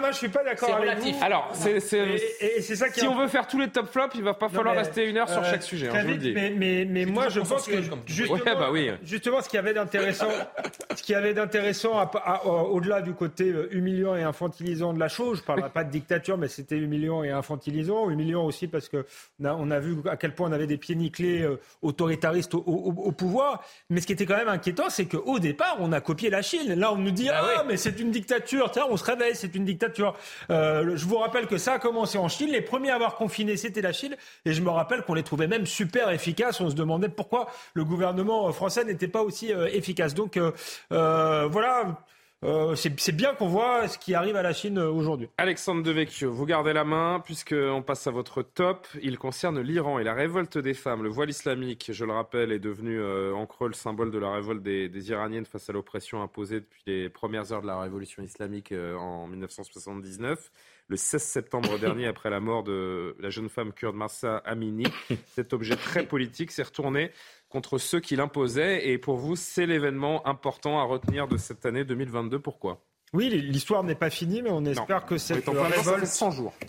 [0.00, 1.10] Moi, je suis pas d'accord avec vous.
[1.22, 4.48] Alors, c'est, ça qui si on veut faire tous les top flops, il va pas
[4.48, 5.88] falloir rester une heure sur euh, chaque sujet.
[5.88, 6.32] Hein, je dis.
[6.32, 8.90] Mais, mais, mais moi, je pense que justement, bah oui.
[9.02, 10.28] justement, ce qu'il y avait d'intéressant,
[10.94, 12.10] ce qu'il y avait d'intéressant
[12.44, 16.38] au-delà du côté euh, humiliant et infantilisant de la chose, je parlerai pas de dictature,
[16.38, 18.10] mais c'était humiliant et infantilisant.
[18.10, 19.06] Humiliant aussi parce que
[19.42, 23.12] on a, vu à quel point on avait des pieds nickelés euh, autoritaristes au, au
[23.12, 23.62] pouvoir.
[23.90, 26.74] Mais ce qui était quand même inquiétant, c'est qu'au départ, on a copié la Chine.
[26.74, 28.70] Là, on nous dit bah ah mais c'est une dictature.
[28.70, 30.14] Tiens, on se réveille, c'est une dictature.
[30.50, 32.50] Euh, je vous rappelle que ça a commencé en Chine.
[32.50, 34.16] Les premiers à avoir confiné, c'était la Chine.
[34.44, 36.60] Et je me rappelle qu'on les trouvait même super efficaces.
[36.60, 40.14] On se demandait pourquoi le gouvernement français n'était pas aussi euh, efficace.
[40.14, 41.98] Donc euh, voilà.
[42.44, 45.28] Euh, c'est bien qu'on voit ce qui arrive à la Chine euh, aujourd'hui.
[45.38, 48.86] Alexandre Devecchio, vous gardez la main puisqu'on passe à votre top.
[49.02, 51.02] Il concerne l'Iran et la révolte des femmes.
[51.02, 54.32] Le voile islamique, je le rappelle, est devenu euh, en creux le symbole de la
[54.32, 58.22] révolte des, des Iraniennes face à l'oppression imposée depuis les premières heures de la révolution
[58.22, 60.52] islamique en 1979
[60.88, 64.86] le 16 septembre dernier, après la mort de la jeune femme kurde Marsa Amini.
[65.26, 67.12] Cet objet très politique s'est retourné
[67.48, 68.88] contre ceux qui l'imposaient.
[68.88, 72.38] Et pour vous, c'est l'événement important à retenir de cette année 2022.
[72.40, 72.87] Pourquoi?
[73.14, 76.06] Oui, l'histoire n'est pas finie, mais on espère que cette révolte,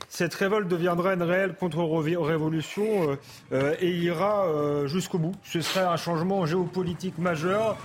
[0.07, 3.15] cette révolte deviendra une réelle contre-révolution euh,
[3.51, 5.33] euh, et ira euh, jusqu'au bout.
[5.43, 7.77] Ce serait un changement géopolitique majeur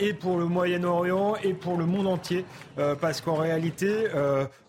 [0.00, 2.44] et pour le Moyen-Orient et pour le monde entier,
[3.00, 4.04] parce qu'en réalité,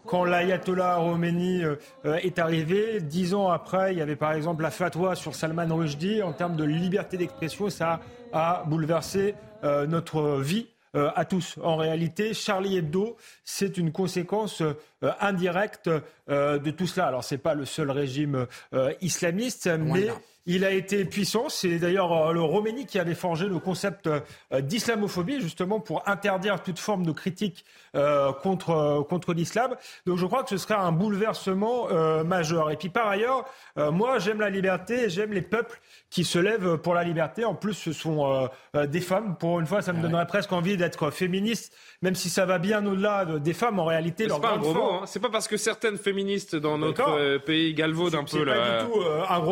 [0.06, 1.62] quand l'ayatollah Khomeini
[2.06, 6.24] est arrivé, dix ans après, il y avait par exemple la fatwa sur Salman Rushdie.
[6.24, 8.00] En termes de liberté d'expression, ça
[8.32, 11.56] a bouleversé notre vie euh, à tous.
[11.64, 14.74] En réalité, Charlie Hebdo, c'est une conséquence euh,
[15.20, 15.90] indirecte
[16.30, 17.08] euh, de tout cela.
[17.08, 18.46] Alors, c'est pas le seul régime
[19.02, 20.10] islamiste, mais
[20.46, 21.48] Il a été puissant.
[21.48, 24.20] C'est d'ailleurs euh, le Roménie qui avait forgé le concept euh,
[24.60, 27.64] d'islamophobie, justement pour interdire toute forme de critique
[27.96, 29.76] euh, contre, contre l'islam.
[30.06, 31.88] Donc je crois que ce sera un bouleversement
[32.24, 32.72] majeur.
[32.72, 35.80] Et puis par ailleurs, moi j'aime la liberté, j'aime les peuples
[36.10, 37.46] qui se lèvent pour la liberté.
[37.46, 39.36] En plus, ce sont des femmes.
[39.38, 42.86] Pour une fois, ça me donnerait presque envie d'être féministe, même si ça va bien
[42.86, 43.80] au-delà des femmes.
[43.80, 44.92] En réalité, c'est pas un gros mot.
[44.94, 45.02] Hein.
[45.06, 48.88] C'est pas parce que certaines féministes dans notre pays galvaudent un peu la,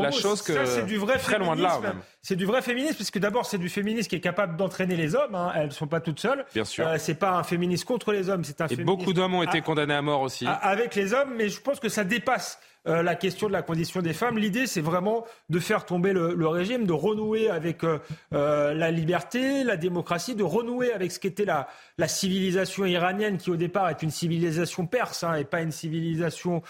[0.01, 1.79] la chose que c'est du vrai Très loin de là,
[2.23, 5.33] C'est du vrai féminisme, puisque d'abord, c'est du féminisme qui est capable d'entraîner les hommes.
[5.33, 5.51] Hein.
[5.55, 6.45] Elles ne sont pas toutes seules.
[6.53, 6.87] Bien sûr.
[6.87, 9.61] Euh, c'est pas un féminisme contre les hommes, c'est un Et beaucoup d'hommes ont été
[9.61, 10.45] condamnés à mort aussi.
[10.45, 14.01] Avec les hommes, mais je pense que ça dépasse euh, la question de la condition
[14.01, 14.39] des femmes.
[14.39, 17.99] L'idée, c'est vraiment de faire tomber le, régime, de renouer avec euh,
[18.33, 21.67] euh, la liberté, la démocratie, de renouer avec ce qu'était la,
[21.99, 26.63] la civilisation iranienne, qui au départ est une civilisation perse hein, et pas une civilisation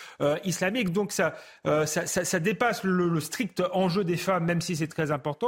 [0.44, 0.92] islamique.
[0.92, 1.34] Donc ça,
[1.64, 5.41] ça, ça, dépasse le, le, strict enjeu des femmes, même si c'est très important.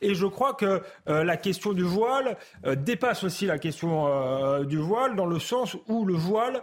[0.00, 2.36] Et je crois que la question du voile
[2.76, 6.62] dépasse aussi la question du voile, dans le sens où le voile,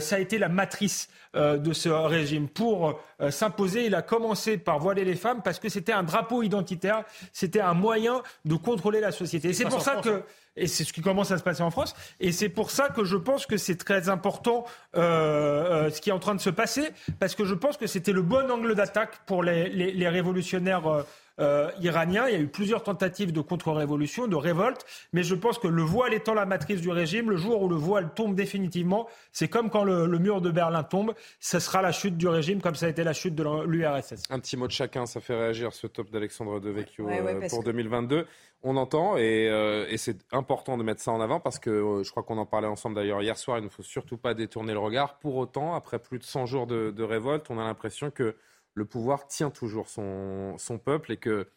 [0.00, 3.86] ça a été la matrice de ce régime pour euh, s'imposer.
[3.86, 7.74] Il a commencé par voiler les femmes parce que c'était un drapeau identitaire, c'était un
[7.74, 9.50] moyen de contrôler la société.
[9.50, 10.22] Et c'est pour ça que hein.
[10.56, 11.94] et c'est ce qui commence à se passer en France.
[12.20, 14.64] Et c'est pour ça que je pense que c'est très important
[14.96, 15.00] euh,
[15.86, 18.12] euh, ce qui est en train de se passer, parce que je pense que c'était
[18.12, 21.04] le bon angle d'attaque pour les, les révolutionnaires
[21.40, 22.28] euh, iranien.
[22.28, 25.82] Il y a eu plusieurs tentatives de contre-révolution, de révolte, mais je pense que le
[25.82, 29.70] voile étant la matrice du régime, le jour où le voile tombe définitivement, c'est comme
[29.70, 32.88] quand le, mur de Berlin tombe, ce sera la chute du régime comme ça a
[32.88, 34.24] été la chute de l'URSS.
[34.30, 38.26] Un petit mot de chacun, ça fait réagir ce top d'Alexandre Devecchio euh, pour 2022
[38.64, 42.22] on entend euh, et, c'est important de mettre ça en avant parce que je crois
[42.22, 45.18] qu'on en parlait ensemble d'ailleurs hier soir, il ne faut surtout pas détourner le regard.
[45.18, 48.36] Pour autant, après plus de 100 jours de révolte, on a l'impression que
[48.74, 51.48] le pouvoir tient toujours son, peuple et que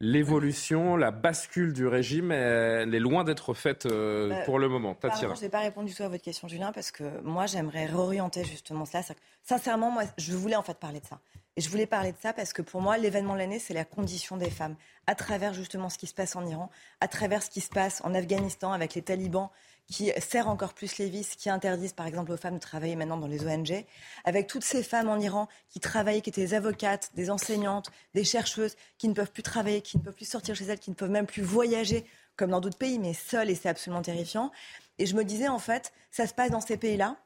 [0.00, 4.94] l'évolution, la bascule du régime, elle est loin d'être faite euh, bah, pour le moment.
[4.94, 5.34] Tatiana.
[5.34, 8.84] Je n'ai pas répondu tout à votre question, Julien, parce que moi, j'aimerais réorienter justement
[8.84, 9.02] cela.
[9.42, 11.20] Sincèrement, moi, je voulais en fait parler de ça.
[11.58, 13.84] Et je voulais parler de ça parce que pour moi, l'événement de l'année, c'est la
[13.84, 14.76] condition des femmes,
[15.08, 16.70] à travers justement ce qui se passe en Iran,
[17.00, 19.50] à travers ce qui se passe en Afghanistan avec les talibans
[19.90, 23.16] qui serrent encore plus les vis, qui interdisent par exemple aux femmes de travailler maintenant
[23.16, 23.84] dans les ONG,
[24.24, 28.24] avec toutes ces femmes en Iran qui travaillaient, qui étaient des avocates, des enseignantes, des
[28.24, 30.94] chercheuses, qui ne peuvent plus travailler, qui ne peuvent plus sortir chez elles, qui ne
[30.94, 32.04] peuvent même plus voyager
[32.36, 34.52] comme dans d'autres pays, mais seules, et c'est absolument terrifiant.
[34.98, 37.16] Et je me disais, en fait, ça se passe dans ces pays-là,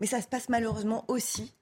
[0.00, 1.52] mais ça se passe malheureusement aussi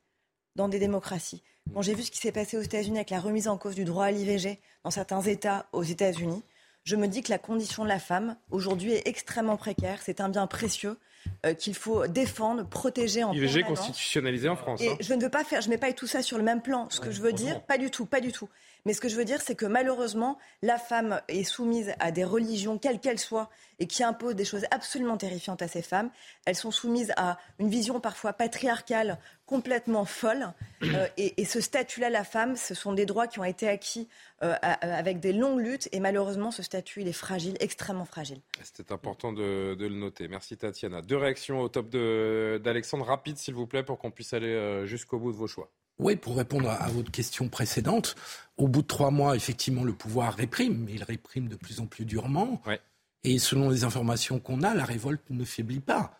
[0.55, 1.43] dans des démocraties.
[1.73, 3.85] Quand j'ai vu ce qui s'est passé aux États-Unis avec la remise en cause du
[3.85, 6.43] droit à l'IVG dans certains États aux États-Unis,
[6.85, 10.01] je me dis que la condition de la femme aujourd'hui est extrêmement précaire.
[10.03, 10.99] C'est un bien précieux
[11.47, 14.81] euh, qu'il faut défendre, protéger en IVG constitutionnalisé en France.
[14.81, 14.97] Et hein.
[15.01, 16.89] je ne veux pas faire, je mets pas tout ça sur le même plan.
[16.91, 18.49] Ce que je veux dire, pas du tout, pas du tout.
[18.85, 22.25] Mais ce que je veux dire, c'est que malheureusement, la femme est soumise à des
[22.25, 26.11] religions, quelles qu'elles soient, et qui imposent des choses absolument terrifiantes à ces femmes.
[26.45, 30.53] Elles sont soumises à une vision parfois patriarcale complètement folle.
[30.83, 34.09] Euh, et, ce statut-là, la femme, ce sont des droits qui ont été acquis
[34.43, 35.89] euh, avec des longues luttes.
[35.93, 38.41] Et malheureusement, ce statut, il est fragile, extrêmement fragile.
[38.63, 40.27] C'était important de, le noter.
[40.29, 41.03] Merci Tatiana.
[41.03, 43.05] Deux réactions au top d'Alexandre.
[43.05, 45.71] Rapide, s'il vous plaît, pour qu'on puisse aller euh, jusqu'au bout de vos choix.
[46.03, 48.17] Oui, pour répondre à votre question précédente,
[48.57, 51.87] au bout de trois mois, effectivement, le pouvoir réprime, mais il réprime de plus en
[51.87, 52.61] plus durement.
[53.23, 56.19] Et selon les informations qu'on a, la révolte ne faiblit pas.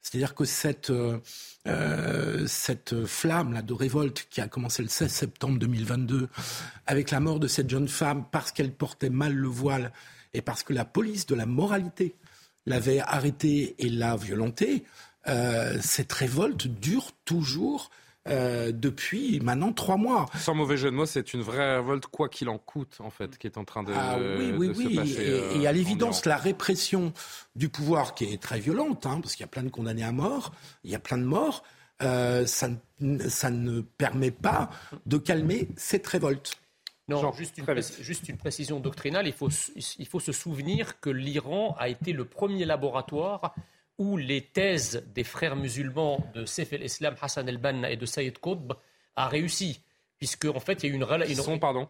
[0.00, 1.18] C'est-à-dire que cette, euh,
[1.66, 6.28] euh, cette flamme là de révolte qui a commencé le 16 septembre 2022
[6.86, 9.92] avec la mort de cette jeune femme parce qu'elle portait mal le voile
[10.34, 12.14] et parce que la police de la moralité
[12.66, 14.84] l'avait arrêtée et l'a violentée,
[15.26, 17.90] euh, cette révolte dure toujours
[18.26, 20.26] euh, depuis maintenant trois mois.
[20.36, 23.36] Sans mauvais jeu de mots, c'est une vraie révolte, quoi qu'il en coûte, en fait,
[23.36, 24.98] qui est en train de, ah, oui, oui, oui.
[25.18, 27.12] Et, et, à euh, l'évidence, la répression
[27.54, 30.12] du pouvoir, qui est très violente, hein, parce qu'il y a plein de condamnés à
[30.12, 30.52] mort,
[30.84, 31.64] il y a plein de morts,
[32.02, 32.68] euh, ça,
[33.28, 34.70] ça ne permet pas
[35.06, 36.56] de calmer cette révolte.
[37.08, 37.66] Non, juste, une
[38.00, 39.26] juste, une précision doctrinale.
[39.26, 39.50] Il faut,
[39.98, 43.54] il faut se souvenir que l'Iran a été le premier laboratoire
[43.98, 48.72] où les thèses des frères musulmans de Saif el-Islam, Hassan el-Banna et de Sayyid Qutb
[49.16, 49.80] a réussi.
[50.18, 51.06] Puisque, en fait, il y a eu une.
[51.28, 51.88] Ils sont, pardon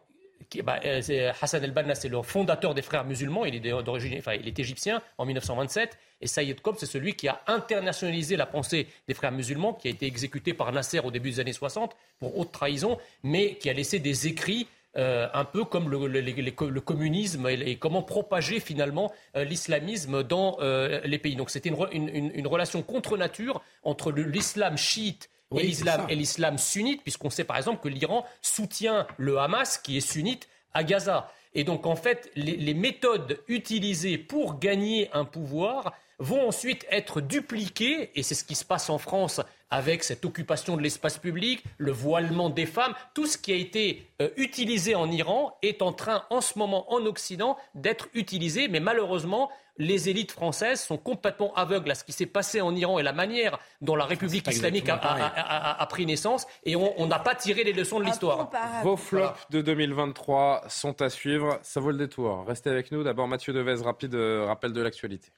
[0.62, 3.44] bah, euh, Hassan el-Banna, c'est le fondateur des frères musulmans.
[3.44, 5.98] Il est d'origine, enfin, il est égyptien en 1927.
[6.20, 9.90] Et Sayyid Qutb, c'est celui qui a internationalisé la pensée des frères musulmans, qui a
[9.90, 13.72] été exécuté par Nasser au début des années 60 pour haute trahison, mais qui a
[13.72, 14.66] laissé des écrits
[14.96, 21.18] euh, un peu comme le, communisme et, comment propager finalement euh, l'islamisme dans euh, les
[21.18, 21.34] pays.
[21.34, 27.56] Donc c'était une, relation contre nature entre l'islam chiite et l'islam sunnite, puisqu'on sait par
[27.56, 31.30] exemple que l'Iran soutient le Hamas, qui est sunnite, à Gaza.
[31.54, 38.10] Et donc, en fait, les, méthodes utilisées pour gagner un pouvoir vont ensuite être dupliquées,
[38.14, 39.40] et c'est ce qui se passe en France
[39.74, 44.08] avec cette occupation de l'espace public, le voilement des femmes, tout ce qui a été
[44.22, 48.78] euh, utilisé en Iran est en train en ce moment en Occident d'être utilisé, mais
[48.78, 53.02] malheureusement, les élites françaises sont complètement aveugles à ce qui s'est passé en Iran et
[53.02, 57.72] la manière dont la République islamique a, pris naissance et on n'a pas tiré les
[57.72, 58.50] leçons de l'histoire.
[58.84, 61.58] Vos flops de 2023 sont à suivre.
[61.62, 62.44] Ça vaut le détour.
[62.46, 63.02] Restez avec nous.
[63.02, 65.32] D'abord, Mathieu Devez, rapide euh, rappel de l'actualité.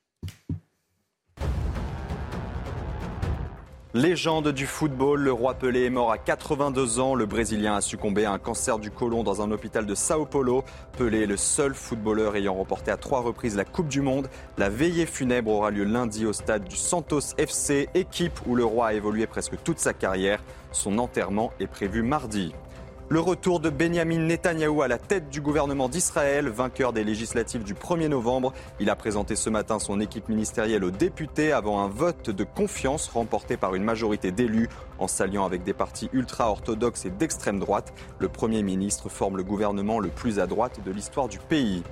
[3.97, 7.14] Légende du football, le roi Pelé est mort à 82 ans.
[7.14, 10.64] Le Brésilien a succombé à un cancer du côlon dans un hôpital de Sao Paulo.
[10.99, 14.28] Pelé est le seul footballeur ayant remporté à trois reprises la Coupe du Monde.
[14.59, 18.88] La veillée funèbre aura lieu lundi au stade du Santos FC, équipe où le roi
[18.88, 20.44] a évolué presque toute sa carrière.
[20.72, 22.53] Son enterrement est prévu mardi.
[23.09, 27.74] Le retour de Benjamin Netanyahou à la tête du gouvernement d'Israël, vainqueur des législatives du
[27.74, 28.52] 1er novembre.
[28.80, 33.07] Il a présenté ce matin son équipe ministérielle aux députés avant un vote de confiance
[33.07, 34.68] remporté par une majorité d'élus.
[34.98, 40.00] En s'alliant avec des partis ultra-orthodoxes et d'extrême droite, le Premier ministre forme le gouvernement
[40.00, 41.84] le plus à droite de l'histoire du pays.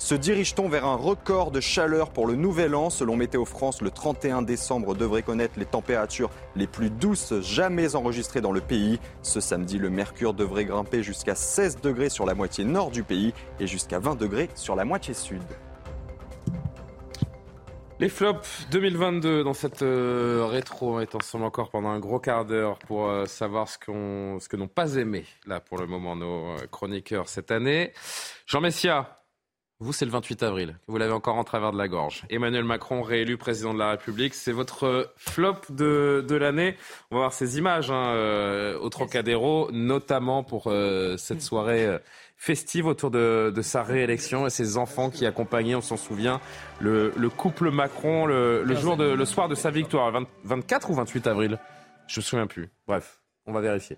[0.00, 3.90] Se dirige-t-on vers un record de chaleur pour le nouvel an Selon Météo France, le
[3.90, 8.98] 31 décembre devrait connaître les températures les plus douces jamais enregistrées dans le pays.
[9.20, 13.34] Ce samedi, le mercure devrait grimper jusqu'à 16 degrés sur la moitié nord du pays
[13.60, 15.42] et jusqu'à 20 degrés sur la moitié sud.
[17.98, 22.46] Les flops 2022 dans cette euh, rétro, on est ensemble encore pendant un gros quart
[22.46, 26.16] d'heure pour euh, savoir ce, qu'on, ce que n'ont pas aimé, là pour le moment,
[26.16, 27.92] nos euh, chroniqueurs cette année.
[28.46, 29.19] Jean Messia,
[29.80, 30.76] vous, c'est le 28 avril.
[30.88, 32.24] Vous l'avez encore en travers de la gorge.
[32.28, 36.76] Emmanuel Macron, réélu président de la République, c'est votre flop de, de l'année.
[37.10, 41.98] On va voir ces images hein, euh, au Trocadéro, notamment pour euh, cette soirée euh,
[42.36, 46.42] festive autour de, de, sa réélection et ses enfants qui accompagnaient, on s'en souvient,
[46.78, 50.12] le, le couple Macron le, le, jour de, le soir de sa victoire,
[50.44, 51.58] 24 ou 28 avril?
[52.06, 52.68] Je me souviens plus.
[52.86, 53.96] Bref, on va vérifier.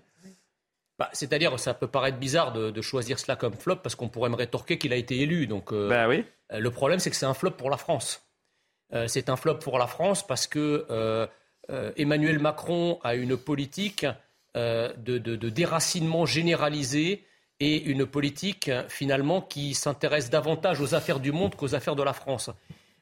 [0.99, 4.35] Bah, c'est-à-dire, ça peut paraître bizarre de, choisir cela comme flop parce qu'on pourrait me
[4.35, 5.47] rétorquer qu'il a été élu.
[5.47, 6.23] Donc, euh, bah oui.
[6.51, 8.23] Euh, le problème, c'est que c'est un flop pour la France.
[8.93, 11.27] Euh, c'est un flop pour la France parce que
[11.95, 14.05] Emmanuel Macron a une politique
[14.55, 17.25] de, déracinement généralisé
[17.59, 22.13] et une politique finalement qui s'intéresse davantage aux affaires du monde qu'aux affaires de la
[22.13, 22.51] France.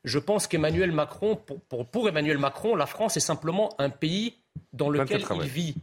[0.03, 4.37] Je pense qu'Emmanuel Macron, pour, pour, Emmanuel Macron, la France est simplement un pays
[4.73, 5.75] dans lequel il vit.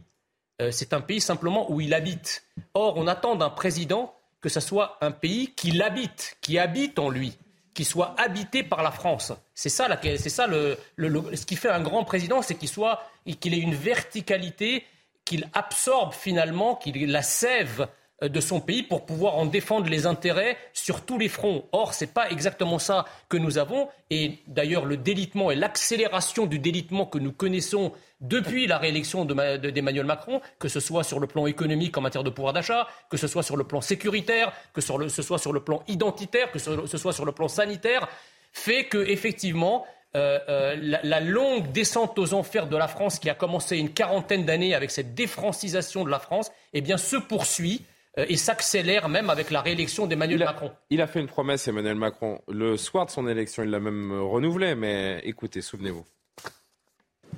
[0.61, 2.43] Euh, c'est un pays simplement où il habite.
[2.73, 7.09] Or, on attend d'un président que ce soit un pays qui l'habite, qui habite en
[7.09, 7.37] lui,
[7.73, 9.33] qui soit habité par la France.
[9.53, 13.03] C'est ça, c'est ça le, ce qui fait un grand président, c'est qu'il soit,
[13.39, 14.85] qu'il ait une verticalité,
[15.25, 17.87] qu'il absorbe finalement, qu'il la sève
[18.21, 21.65] de son pays pour pouvoir en défendre les intérêts sur tous les fronts.
[21.71, 23.87] Or, ce n'est pas exactement ça que nous avons.
[24.09, 27.91] Et d'ailleurs, le délitement et l'accélération du délitement que nous connaissons
[28.21, 32.29] depuis la réélection d'Emmanuel Macron, que ce soit sur le plan économique en matière de
[32.29, 35.83] pouvoir d'achat, que ce soit sur le plan sécuritaire, que ce soit sur le plan
[35.87, 38.09] identitaire, que ce soit sur le plan sanitaire,
[38.51, 43.35] fait que effectivement euh, euh, la, longue descente aux enfers de la France qui a
[43.35, 47.88] commencé une quarantaine d'années avec cette défrancisation de la France, eh bien se poursuit euh,
[48.27, 50.71] et s'accélère même avec la réélection d'Emmanuel Macron.
[50.89, 54.11] Il a fait une promesse, Emmanuel Macron, le soir de son élection, il l'a même
[54.11, 56.05] renouvelée, mais écoutez, souvenez-vous.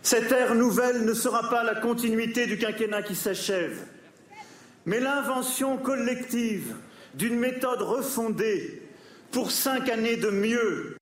[0.01, 3.85] Cette ère nouvelle ne sera pas la continuité du quinquennat qui s'achève,
[4.85, 6.75] mais l'invention collective
[7.13, 8.81] d'une méthode refondée
[9.31, 10.97] pour cinq années de mieux.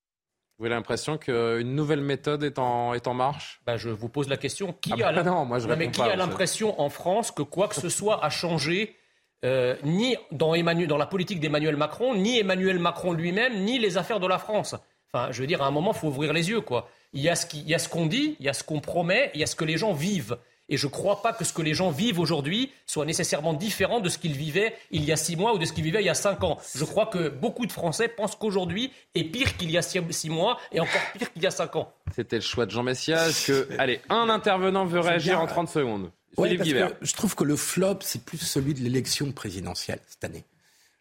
[0.58, 3.62] Vous avez l'impression qu'une nouvelle méthode est en, est en marche?
[3.66, 4.74] Bah, Je vous pose la question.
[4.82, 8.99] Qui ah a l'impression en France que quoi que ce soit a changé
[9.46, 13.98] euh, ni dans, Emmanuel, dans la politique d'Emmanuel Macron, ni Emmanuel Macron lui-même, ni les
[13.98, 14.76] affaires de la France
[15.12, 16.88] Enfin, je veux dire, à un moment, il faut ouvrir les yeux, quoi.
[17.14, 19.48] Il y a ce qu'on dit, il y a ce qu'on promet, il y a
[19.48, 20.38] ce que les gens vivent.
[20.70, 24.00] Et je ne crois pas que ce que les gens vivent aujourd'hui soit nécessairement différent
[24.00, 26.06] de ce qu'ils vivaient il y a six mois ou de ce qu'ils vivaient il
[26.06, 26.60] y a cinq ans.
[26.76, 30.60] Je crois que beaucoup de Français pensent qu'aujourd'hui est pire qu'il y a six mois
[30.72, 31.92] et encore pire qu'il y a cinq ans.
[32.16, 33.46] C'était le choix de Jean Messias.
[33.48, 36.12] Que, allez, un intervenant veut réagir en 30 secondes.
[36.38, 40.46] Je trouve que le flop, c'est plus celui de l'élection présidentielle cette année.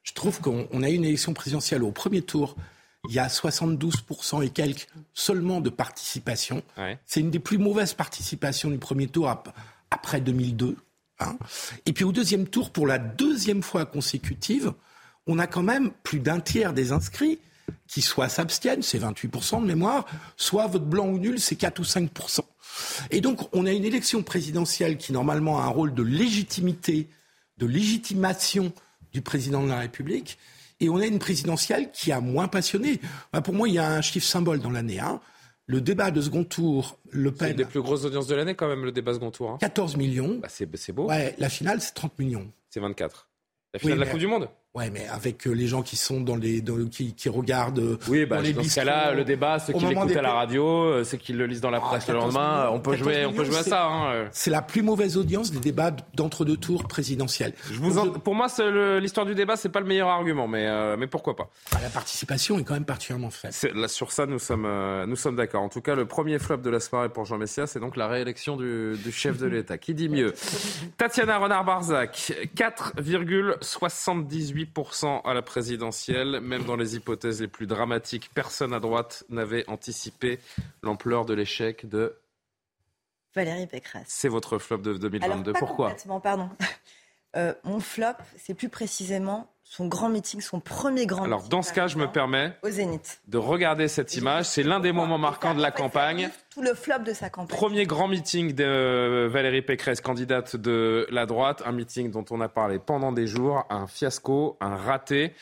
[0.03, 2.57] Je trouve qu'on a eu une élection présidentielle au premier tour
[3.09, 6.63] il y a 72% et quelques seulement de participation.
[7.07, 9.33] C'est une des plus mauvaises participations du premier tour
[9.91, 10.77] après 2002.
[11.21, 11.39] Hein.
[11.87, 14.73] Et puis au deuxième tour, pour la deuxième fois consécutive,
[15.27, 17.39] on a quand même plus d'un tiers des inscrits
[17.87, 20.07] qui soit s'abstiennent, c'est 28% de mémoire,
[20.37, 22.41] soit vote blanc ou nul, c'est 4 ou 5%.
[23.11, 27.09] Et donc on a une élection présidentielle qui normalement a un rôle de légitimité,
[27.59, 28.73] de légitimation
[29.13, 30.39] du président de la République,
[30.81, 33.01] Et on a une présidentielle qui a moins passionné.
[33.43, 35.01] Pour moi, il y a un chiffre symbole dans l'année.
[35.01, 35.21] Hein.
[35.67, 37.49] Le débat de second tour, Le Pen.
[37.49, 39.51] C'est une des plus grosses audiences de l'année, quand même, le débat second tour.
[39.51, 39.59] Hein.
[39.61, 40.39] 14 millions.
[40.41, 41.09] Bah, c'est beau.
[41.09, 42.51] Ouais, la finale, c'est 30 millions.
[42.71, 43.29] C'est 24.
[43.75, 46.21] La finale de la Coupe du Monde Ouais, mais avec euh, les gens qui sont
[46.21, 47.79] dans les, qui, qui, regardent.
[47.79, 50.35] Euh, oui, bah, dans, les dans ce cas-là, le débat, ceux qui l'écoutent à la
[50.35, 53.25] radio, euh, ceux qui le lisent dans la ah, presse le lendemain, on peut jouer,
[53.25, 53.87] on peut jouer à ça.
[53.87, 54.29] Hein.
[54.31, 57.55] C'est la plus mauvaise audience des débats d'entre-deux tours présidentiels.
[57.73, 58.11] Je vous en...
[58.11, 58.49] Pour moi,
[59.01, 62.59] l'histoire du débat, c'est pas le meilleur argument, mais, mais pourquoi pas ah, La participation
[62.59, 63.55] est quand même particulièrement faible.
[63.75, 64.69] Là, sur ça, nous sommes,
[65.07, 65.63] nous sommes d'accord.
[65.63, 68.07] En tout cas, le premier flop de la soirée pour Jean Messia, c'est donc la
[68.07, 69.79] réélection du, du chef de l'État.
[69.79, 70.35] Qui dit mieux?
[70.99, 74.68] Tatiana Renard-Barzac, 4,78%
[75.25, 76.41] à la présidentielle.
[76.41, 80.39] Même dans les hypothèses les plus dramatiques, personne à droite n'avait anticipé
[80.83, 82.17] l'ampleur de l'échec de
[83.35, 84.07] Valérie Pécresse.
[84.09, 85.53] C'est votre flop de 2022.
[85.55, 85.95] Pourquoi?
[86.23, 86.51] pardon.
[87.37, 91.75] Euh, mon flop, c'est plus précisément son grand meeting, son premier grand Alors, dans ce
[91.75, 93.21] cas, je me permets au Zénith.
[93.29, 94.47] de regarder cette image.
[94.47, 96.31] C'est l'un des moments marquants de la campagne.
[96.51, 97.55] Tout le flop de sa campagne.
[97.55, 101.63] Premier grand meeting de Valérie Pécresse, candidate de la droite.
[101.67, 103.67] Un meeting dont on a parlé pendant des jours.
[103.69, 105.35] Un fiasco, un raté.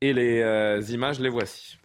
[0.00, 1.78] Et les euh, images, les voici.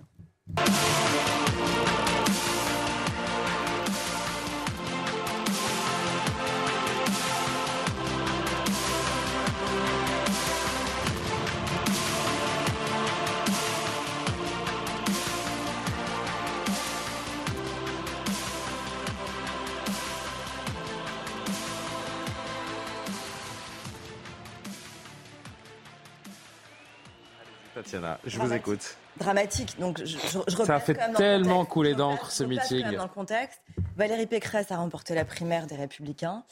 [28.25, 28.95] Je vous écoute.
[29.17, 29.77] Dramatique.
[29.79, 32.95] Donc, je, je, Ça a fait tellement couler d'encre ce meeting.
[32.95, 33.61] Dans le contexte,
[33.97, 36.43] Valérie Pécresse a remporté la primaire des Républicains.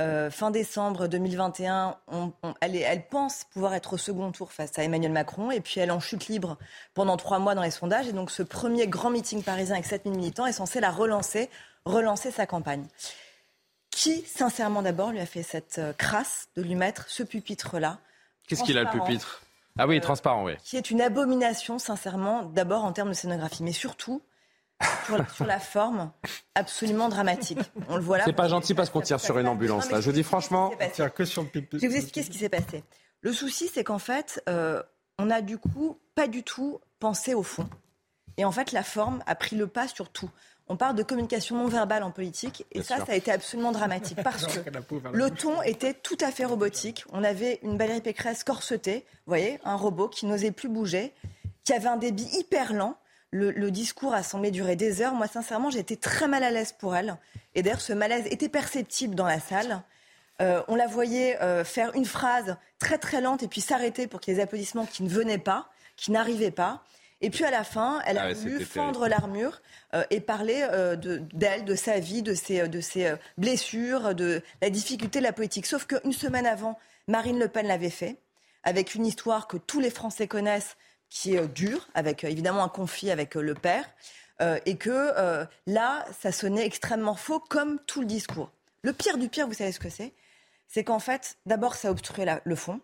[0.00, 1.96] Euh, fin décembre 2021,
[2.60, 5.50] elle, elle, pense pouvoir être au second tour face à Emmanuel Macron.
[5.50, 6.58] Et puis elle en chute libre
[6.94, 8.08] pendant trois mois dans les sondages.
[8.08, 11.48] Et donc ce premier grand meeting parisien avec 7000 militants est censé la relancer,
[11.84, 12.86] relancer sa campagne.
[13.90, 17.98] Qui, sincèrement d'abord, lui a fait cette euh, crasse de lui mettre ce pupitre-là
[18.48, 19.43] Qu'est-ce qu'il a le pupitre?
[19.78, 20.52] Ah oui, transparent, oui.
[20.62, 24.22] Qui est une abomination, sincèrement, d'abord en termes de scénographie, mais surtout
[25.06, 26.12] sur la, forme,
[26.54, 27.58] absolument dramatique.
[27.88, 28.24] On le voit là.
[28.24, 30.00] C'est pas gentil parce qu'on tire sur une ambulance, là.
[30.00, 30.72] Je dis franchement.
[30.92, 32.84] tire que sur le Je vais vous expliquer ce qui s'est passé.
[33.20, 34.82] Le souci, c'est qu'en fait, euh,
[35.18, 37.68] on a du coup pas du tout pensé au fond.
[38.36, 40.30] Et en fait, la forme a pris le pas sur tout.
[40.68, 44.18] On parle de communication non verbale en politique et ça, ça a été absolument dramatique
[44.24, 44.60] parce que
[45.12, 47.04] le ton était tout à fait robotique.
[47.12, 51.12] On avait une Valérie Pécresse corsetée, vous voyez, un robot qui n'osait plus bouger,
[51.64, 52.96] qui avait un débit hyper lent.
[53.30, 55.12] Le, discours a semblé durer des heures.
[55.12, 57.16] Moi, sincèrement, été très mal à l'aise pour elle.
[57.56, 59.82] Et d'ailleurs, ce malaise était perceptible dans la salle.
[60.40, 64.20] Euh, on la voyait euh, faire une phrase très très lente et puis s'arrêter pour
[64.20, 66.84] qu'il y ait des applaudissements qui ne venaient pas, qui n'arrivaient pas.
[67.24, 69.62] Et puis à la fin, elle a ah voulu fendre l'armure
[69.94, 74.42] euh, et parler euh, d'elle, de, sa vie, de ses, de ses euh, blessures, de
[74.60, 75.64] la difficulté de la politique.
[75.64, 78.18] Sauf qu'une semaine avant, Marine Le Pen l'avait fait,
[78.62, 80.76] avec une histoire que tous les Français connaissent,
[81.08, 83.86] qui est dure, avec évidemment un conflit avec le père,
[84.66, 88.50] et que là, ça sonnait extrêmement faux, comme tout le discours.
[88.82, 90.12] Le pire du pire, vous savez ce que c'est?
[90.66, 92.80] C'est qu'en fait, d'abord, ça a obstrué le fond.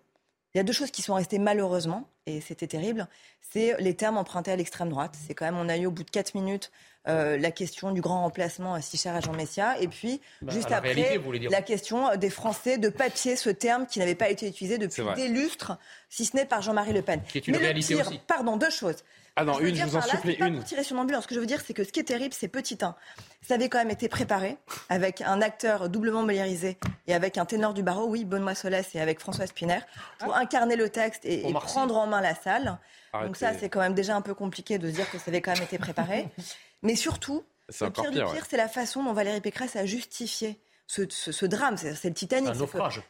[0.55, 3.07] Il y a deux choses qui sont restées malheureusement, et c'était terrible,
[3.41, 5.17] c'est les termes empruntés à l'extrême droite.
[5.27, 6.73] C'est quand même, on a eu au bout de quatre minutes
[7.09, 10.73] euh, la question du grand remplacement si cher à Jean Messia, et puis bah, juste
[10.73, 11.19] après
[11.51, 15.29] la question des Français de papier, ce terme qui n'avait pas été utilisé depuis des
[15.29, 15.79] lustres,
[16.09, 17.23] si ce n'est par Jean-Marie Le Pen.
[17.29, 18.21] Qui est une Mais réalité le pire, aussi.
[18.27, 19.05] Pardon, deux choses.
[19.37, 20.57] Ah non, une, je vous en supplie, une.
[20.57, 21.25] Pour tirer sur l'ambulance.
[21.25, 22.95] Ce que je veux dire, c'est que ce qui est terrible, c'est petit 1.
[23.43, 24.59] Ça avait quand même été préparé
[24.89, 29.01] avec un acteur doublement molérisé et avec un ténor du barreau, oui, Benoît Solès et
[29.01, 29.81] avec François Spinner,
[30.19, 32.79] pour incarner le texte et, prendre en main la salle.
[33.13, 35.55] Donc ça, c'est quand même déjà un peu compliqué de dire que ça avait quand
[35.55, 36.29] même été préparé.
[36.83, 37.45] Mais surtout,
[37.81, 40.61] le pire, du pire, c'est la façon dont Valérie Pécresse a justifié
[40.91, 42.53] ce, drame, c'est le Titanic.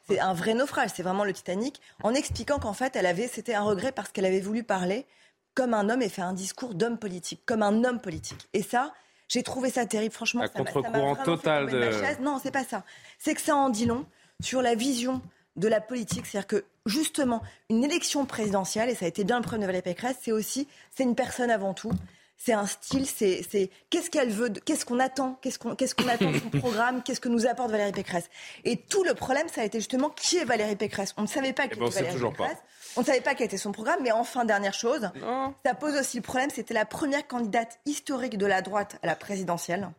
[0.09, 3.55] C'est un vrai naufrage, c'est vraiment le Titanic, en expliquant qu'en fait, elle avait, c'était
[3.55, 5.07] un regret parce qu'elle avait voulu parler
[5.55, 8.48] comme un homme et faire un discours d'homme politique, comme un homme politique.
[8.53, 8.92] Et ça,
[9.28, 10.42] j'ai trouvé ça terrible, franchement.
[10.42, 12.22] À contre-courant total de.
[12.22, 12.84] Non, c'est pas ça.
[13.18, 14.07] C'est que ça en dit long
[14.42, 15.20] sur la vision
[15.57, 16.26] de la politique.
[16.26, 19.82] C'est-à-dire que, justement, une élection présidentielle, et ça a été bien le problème de Valérie
[19.82, 21.92] Pécresse, c'est aussi, c'est une personne avant tout
[22.43, 26.30] c'est un style, c'est qu'est-ce qu'elle veut, qu'est-ce qu'on attend, qu'est-ce qu'on qu'est-ce qu'on attend
[26.30, 28.30] de son programme, qu'est-ce que nous apporte Valérie Pécresse.
[28.64, 31.12] Et tout le problème, ça a été justement qui est Valérie Pécresse?
[31.18, 32.57] On ne savait pas qui eh ben, était Valérie Pécresse.
[32.97, 35.11] On ne savait pas quel était son programme, mais enfin, dernière chose,
[35.66, 39.16] ça pose aussi le problème, c'était la première candidate historique de la droite à la
[39.16, 39.91] présidentielle.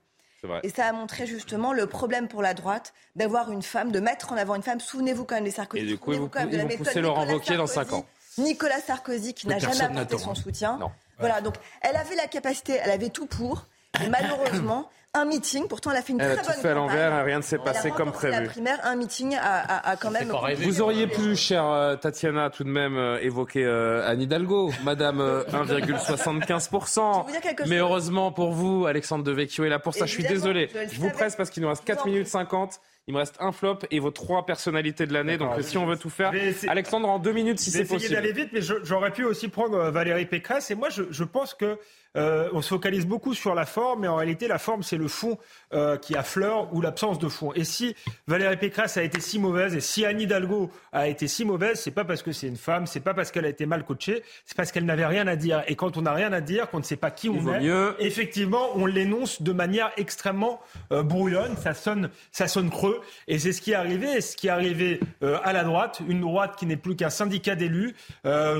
[0.63, 4.33] Et ça a montré justement le problème pour la droite d'avoir une femme, de mettre
[4.33, 4.79] en avant une femme.
[4.79, 5.83] Souvenez-vous quand même des Sarkozy.
[5.83, 8.05] Et du coup, vous, vous, vous poussez Laurent Wauquiez dans 5 ans.
[8.39, 10.79] Nicolas Sarkozy qui n'a jamais apporté son soutien.
[11.21, 13.67] Voilà, donc elle avait la capacité, elle avait tout pour.
[14.03, 15.67] Et malheureusement, un meeting.
[15.67, 17.43] Pourtant, elle a fait une elle très a bonne tout fait à l'envers, rien ne
[17.43, 18.33] s'est passé comme prévu.
[18.33, 20.31] La primaire, un meeting a, quand même.
[20.57, 25.21] Vous auriez pu, chère euh, Tatiana, tout de même euh, évoquer euh, Anne Hidalgo, Madame
[25.51, 27.25] 1,75%.
[27.67, 30.05] Mais heureusement pour vous, Alexandre Devecchio est là pour ça.
[30.05, 30.69] je suis désolé.
[30.91, 32.79] Je, vous presse parce qu'il nous reste 4 minutes 50.
[33.07, 35.37] Il me reste un flop et vos trois personnalités de l'année.
[35.37, 36.31] Donc, si on veut tout faire,
[36.67, 38.13] Alexandre, en deux minutes, si c'est possible.
[38.13, 40.69] d'aller vite, mais j'aurais pu aussi prendre Valérie Pécresse.
[40.71, 41.77] Et moi, je, je pense que
[42.17, 45.07] euh, on se focalise beaucoup sur la forme, mais en réalité, la forme, c'est le
[45.07, 45.37] fond
[45.73, 47.53] euh, qui affleure ou l'absence de fond.
[47.53, 47.95] Et si
[48.27, 51.91] Valérie Pécresse a été si mauvaise et si Anne Hidalgo a été si mauvaise, c'est
[51.91, 54.57] pas parce que c'est une femme, c'est pas parce qu'elle a été mal coachée, c'est
[54.57, 55.63] parce qu'elle n'avait rien à dire.
[55.67, 58.69] Et quand on n'a rien à dire, qu'on ne sait pas qui on est, effectivement,
[58.75, 60.59] on l'énonce de manière extrêmement
[60.91, 61.55] euh, brouillonne.
[61.57, 62.99] Ça sonne, ça sonne creux.
[63.27, 64.17] Et c'est ce qui est arrivé.
[64.17, 67.09] Et ce qui est arrivé euh, à la droite, une droite qui n'est plus qu'un
[67.09, 67.95] syndicat d'élus,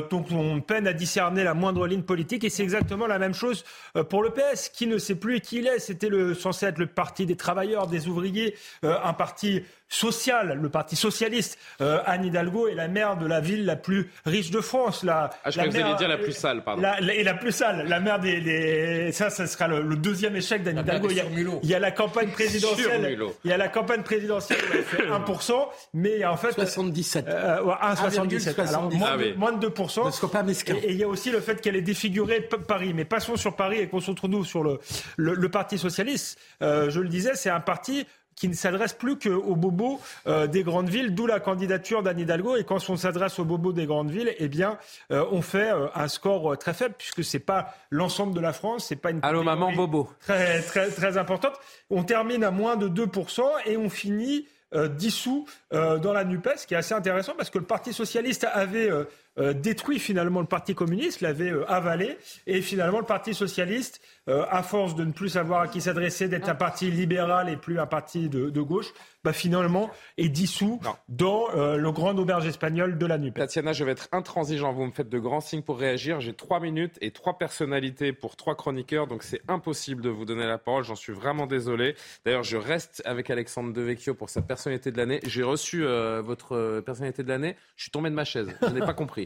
[0.10, 2.44] donc on peine à discerner la moindre ligne politique.
[2.44, 3.64] Et c'est exactement la même chose chose
[3.96, 5.80] euh, pour le PS, qui ne sait plus qui il est.
[5.80, 10.70] C'était le, censé être le parti des travailleurs, des ouvriers, euh, un parti social, le
[10.70, 11.60] Parti socialiste.
[11.82, 15.04] Euh, Anne Hidalgo est la maire de la ville la plus riche de France.
[15.04, 16.82] La, ah, je la que vous allez dire la plus sale, pardon.
[17.14, 19.12] et la plus sale, la maire des...
[19.12, 21.10] Ça, ça sera le, deuxième échec d'Anne Hidalgo.
[21.10, 21.26] Il y, a,
[21.62, 23.20] il y, a, la campagne présidentielle.
[23.44, 25.54] il y a la campagne présidentielle où elle fait 1%,
[25.94, 26.54] mais en fait...
[26.54, 27.28] 77.
[27.28, 28.68] Euh, 1,77.
[28.68, 30.06] Alors, moins, de, moins de 2%.
[30.06, 30.76] Ne sois pas mesquin.
[30.76, 32.94] Et, il y a aussi le fait qu'elle ait défiguré Paris.
[32.94, 34.80] Mais passons sur Paris et concentrons-nous sur le,
[35.18, 36.40] le, le, Parti socialiste.
[36.62, 40.64] Euh, je le disais, c'est un parti qui ne s'adresse plus qu'aux bobos euh, des
[40.64, 42.58] grandes villes, d'où la candidature d'Anne Hidalgo.
[42.58, 44.78] Et quand on s'adresse aux bobos des grandes villes, eh bien,
[45.12, 48.88] euh, on fait euh, un score très faible, puisque c'est pas l'ensemble de la France,
[48.88, 50.10] c'est pas une Allô, maman, bobo.
[50.22, 51.54] Très, très, très importante.
[51.90, 54.48] On termine à moins de 2% et on finit
[54.96, 58.90] dissous dans la NUPES, ce qui est assez intéressant parce que le Parti socialiste avait
[59.38, 62.18] détruit finalement le Parti communiste, l'avait avalé,
[62.48, 66.28] et finalement le Parti socialiste euh, à force de ne plus savoir à qui s'adresser,
[66.28, 70.80] d'être un parti libéral et plus un parti de, gauche, bah, finalement est dissous
[71.10, 73.34] dans euh, le grand auberge espagnol de la NUP.
[73.34, 74.74] Tatiana, je vais être intransigeant.
[74.74, 76.22] Vous me faites de grands signes pour réagir.
[76.22, 80.46] J'ai trois minutes et trois personnalités pour trois chroniqueurs, donc c'est impossible de vous donner
[80.46, 80.84] la parole.
[80.84, 81.96] J'en suis vraiment désolé.
[82.24, 85.20] D'ailleurs, je reste avec Alexandre Devecchio pour sa personnalité de l'année.
[85.24, 87.56] J'ai reçu euh, votre personnalité de l'année.
[87.76, 88.56] Je suis tombé de ma chaise.
[88.62, 89.21] Je n'ai pas compris.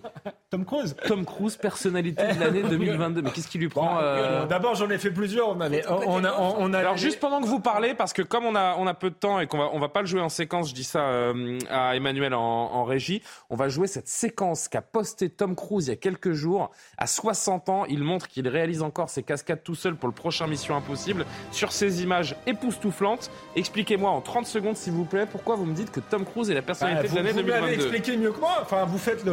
[0.50, 0.96] Tom Cruise.
[1.08, 3.22] Tom Cruise, personnalité de l'année 2022.
[3.22, 4.00] Mais qu'est-ce qui lui prend
[4.48, 5.50] D'abord, j'en ai fait plusieurs.
[5.50, 8.88] On, on, a, Alors juste pendant que vous parlez, parce que comme on a, on
[8.88, 10.76] a peu de temps et qu'on va, on va pas le jouer en séquence, je
[10.76, 15.56] dis ça euh, à Emmanuel en, régie, on va jouer cette séquence qu'a posté Tom
[15.56, 16.72] Cruise il y a quelques jours.
[16.98, 20.48] À 60 ans, il montre qu'il réalise encore ses cascades tout seul pour le prochain
[20.48, 21.26] Mission Impossible.
[21.52, 25.92] Sur ces images époustouflantes, expliquez-moi en 30 secondes, s'il vous plaît, pourquoi vous me dites
[25.92, 28.60] que Tom Cruise est la personnalité bah, de l'année 2022 Vous expliqué mieux que moi.
[28.62, 29.24] Enfin, vous faites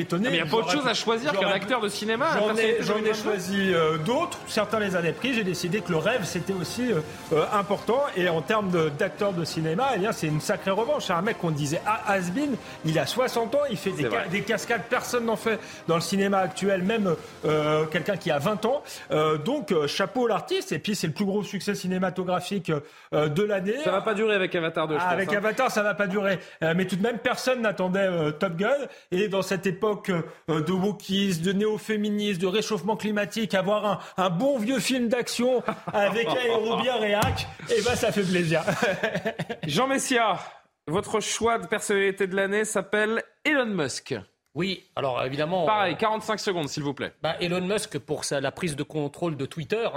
[0.00, 0.28] l'étonné.
[0.30, 2.26] Il y a pas autre chose à choisir qu'un acteur de cinéma.
[2.80, 4.38] J'en ai, choisi euh, d'autres.
[4.46, 7.00] Certains les années pris j'ai décidé que le rêve, c'était aussi euh,
[7.32, 8.02] euh, important.
[8.16, 11.06] Et en termes d'acteur de, cinéma, eh c'est une sacrée revanche.
[11.06, 12.50] C'est un mec qu'on disait ah, Asbin,
[12.84, 13.92] il a 60 ans, il fait
[14.30, 18.64] des, cascades, personne n'en fait dans le cinéma actuel, même euh, quelqu'un qui a 20
[18.64, 18.82] ans.
[19.44, 20.72] donc, chapeau l'artiste.
[20.72, 22.72] Et puis, c'est le plus gros succès cinématographique
[23.12, 23.76] de l'année.
[23.84, 25.38] Ça va pas durer avec Avatar 2, ah, Avec hein.
[25.38, 26.38] Avatar, ça va pas durer.
[26.60, 28.68] mais tout de même, personne n'attendait Top Gun.
[29.10, 34.58] Et dans cette époque de wokisme, de néo-féminisme, de réchauffement climatique, avoir un, un bon
[34.58, 35.62] vieux film d'action
[35.92, 38.62] avec Aérobien Réac, et eh ben ça fait plaisir.
[39.66, 40.38] Jean Messia,
[40.86, 44.14] votre choix de personnalité de l'année s'appelle Elon Musk.
[44.54, 45.64] Oui, alors évidemment.
[45.64, 47.12] Pareil, 45 secondes, s'il vous plaît.
[47.22, 49.88] Bah, Elon Musk, pour sa, la prise de contrôle de Twitter,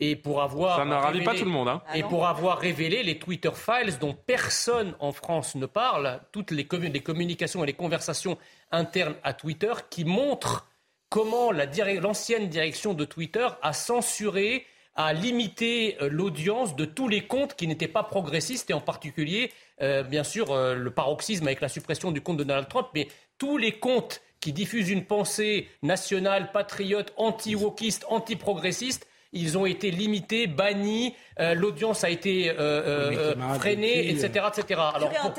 [0.00, 0.76] et pour avoir.
[0.76, 1.68] Ça ne ravit pas tout le monde.
[1.68, 1.82] Hein.
[1.94, 6.66] Et pour avoir révélé les Twitter Files dont personne en France ne parle, toutes les,
[6.70, 8.38] les communications et les conversations
[8.70, 10.66] internes à Twitter qui montrent
[11.08, 14.66] comment l'ancienne direction de Twitter a censuré
[14.96, 19.52] a limité euh, l'audience de tous les comptes qui n'étaient pas progressistes et en particulier,
[19.82, 23.08] euh, bien sûr, euh, le paroxysme avec la suppression du compte de Donald Trump, mais
[23.38, 30.46] tous les comptes qui diffusent une pensée nationale, patriote, anti-wokiste, anti-progressiste ils ont été limités,
[30.46, 34.80] bannis, euh, l'audience a été euh, euh, freinée, etc., etc.
[34.94, 35.34] Alors pour,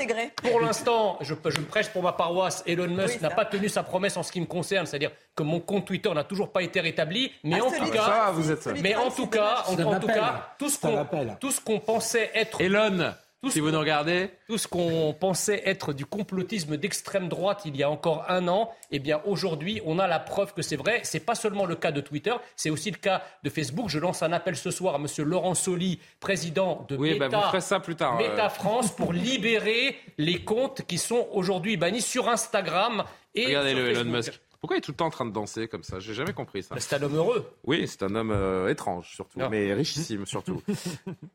[0.51, 2.63] pour l'instant, je, je me prêche pour ma paroisse.
[2.67, 5.59] Elon Musk n'a pas tenu sa promesse en ce qui me concerne, c'est-à-dire que mon
[5.59, 8.65] compte Twitter n'a toujours pas été rétabli, mais ah, en tout cas, vous êtes...
[8.81, 11.05] mais en tout cas, en, tout cas, tout ce qu'on
[11.39, 13.13] tout ce qu'on pensait être Elon
[13.49, 14.29] si vous nous regardez.
[14.47, 18.71] Tout ce qu'on pensait être du complotisme d'extrême droite il y a encore un an,
[18.91, 21.01] eh bien aujourd'hui, on a la preuve que c'est vrai.
[21.03, 23.89] C'est pas seulement le cas de Twitter, c'est aussi le cas de Facebook.
[23.89, 27.29] Je lance un appel ce soir à Monsieur Laurent Soli, président de oui, bah,
[27.59, 33.03] ça plus tard, Meta France, pour libérer les comptes qui sont aujourd'hui bannis sur Instagram
[33.43, 34.39] Regardez-le, Elon Musk.
[34.59, 35.99] Pourquoi il est tout le temps en train de danser comme ça?
[35.99, 36.75] J'ai jamais compris ça.
[36.77, 37.51] C'est un homme heureux.
[37.65, 40.61] Oui, c'est un homme euh, étrange surtout, mais richissime surtout.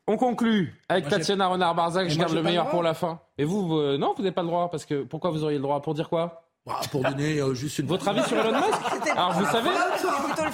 [0.07, 2.09] On conclut avec Tatiana Renard-Barzac.
[2.09, 3.19] Je garde le meilleur pour la fin.
[3.37, 5.63] Et vous, euh, non, vous n'avez pas le droit parce que pourquoi vous auriez le
[5.63, 5.81] droit?
[5.81, 6.43] Pour dire quoi?
[6.65, 7.87] Bah, pour donner euh, juste une...
[7.87, 9.07] Votre avis sur Elon Musk?
[9.15, 9.69] Alors vous savez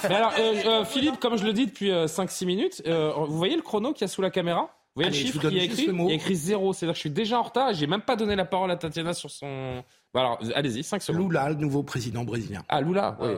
[0.08, 4.02] mais alors, Philippe, comme je le dis depuis 5-6 minutes, vous voyez le chrono qu'il
[4.02, 4.70] y a sous la caméra?
[4.94, 5.86] Vous voyez le chiffre qu'il y a écrit?
[5.88, 8.02] Il y a écrit 0, c'est-à-dire que je suis déjà en retard et j'ai même
[8.02, 9.84] pas donné la parole à Tatiana sur son...
[10.14, 11.30] Bah alors, allez-y, 5 secondes.
[11.30, 12.62] Lula, le nouveau président brésilien.
[12.68, 13.34] Ah, Lula, oui.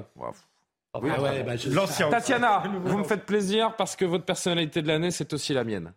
[0.93, 1.55] Ah ouais, bah,
[2.11, 5.93] Tatiana, vous me faites plaisir parce que votre personnalité de l'année, c'est aussi la mienne.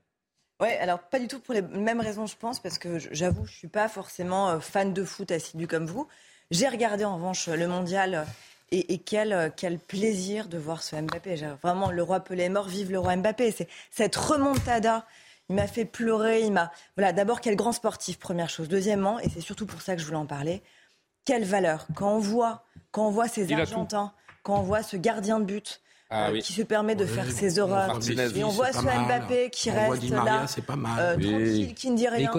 [0.61, 3.53] Oui, alors pas du tout pour les mêmes raisons, je pense, parce que j'avoue, je
[3.53, 6.07] suis pas forcément euh, fan de foot assidu comme vous.
[6.51, 8.27] J'ai regardé en revanche le mondial
[8.71, 11.35] et, quel, quel, plaisir de voir ce Mbappé.
[11.61, 13.51] Vraiment, le roi Pelé est mort, vive le roi Mbappé.
[13.51, 15.05] C'est cette remontada
[15.49, 16.41] il m'a fait pleurer.
[16.41, 16.71] Il m'a.
[16.97, 18.67] Voilà, d'abord, quel grand sportif, première chose.
[18.67, 20.63] Deuxièmement, et c'est surtout pour ça que je voulais en parler,
[21.25, 21.87] quelle valeur.
[21.95, 24.13] Quand on voit, quand on voit ces Argentins,
[24.43, 25.81] quand on voit ce gardien de but
[26.15, 27.97] ah euh, qui se permet de faire ses horreurs.
[28.35, 30.45] Et on voit ce Mbappé qui reste là,
[30.99, 32.29] euh, tranquille, qui ne dit rien,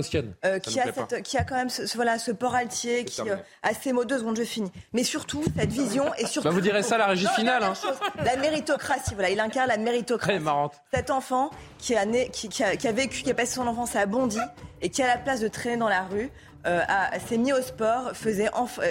[0.44, 3.74] euh, qui, a cette, qui, a quand même ce, voilà, ce port altier, qui a
[3.74, 4.70] ses mots, deux secondes, je finis.
[4.92, 6.48] Mais surtout, cette vision, et surtout...
[6.48, 7.64] Bah vous direz ça à la régie finale.
[7.64, 7.72] Hein.
[8.24, 10.34] la méritocratie, voilà, il incarne la méritocratie.
[10.34, 10.74] Très marrante.
[10.92, 13.96] Cet enfant qui a, né, qui, a, qui a vécu, qui a passé son enfance
[13.96, 14.38] à Bondy,
[14.82, 16.30] et qui, a la place de traîner dans la rue,
[17.28, 18.50] s'est mis au sport, faisait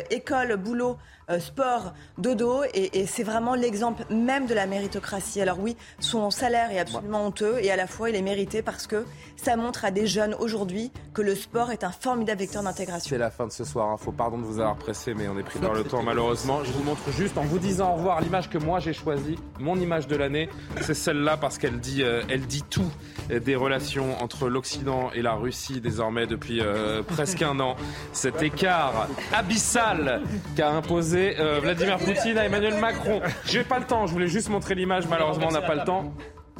[0.09, 0.97] école, boulot,
[1.29, 5.41] euh, sport, dodo, et, c'est vraiment l'exemple même de la méritocratie.
[5.41, 8.87] Alors oui, son salaire est absolument honteux, et à la fois il est mérité parce
[8.87, 9.05] que
[9.35, 13.09] ça montre à des jeunes aujourd'hui que le sport est un formidable vecteur d'intégration.
[13.09, 13.89] C'est la fin de ce soir.
[13.89, 14.11] Info.
[14.11, 16.63] Pardon de vous avoir pressé, mais on est pris dans le temps malheureusement.
[16.63, 19.75] Je vous montre juste en vous disant au revoir l'image que moi j'ai choisie, mon
[19.75, 20.49] image de l'année.
[20.81, 22.89] C'est celle-là parce qu'elle dit, euh, elle dit tout
[23.29, 27.75] des relations entre l'Occident et la Russie désormais depuis euh, presque un an.
[28.11, 30.21] Cet écart abyssal
[30.55, 33.21] qu'a imposé euh, Vladimir Poutine à Emmanuel Macron.
[33.45, 36.13] J'ai pas le temps, je voulais juste montrer l'image, malheureusement on n'a pas le temps.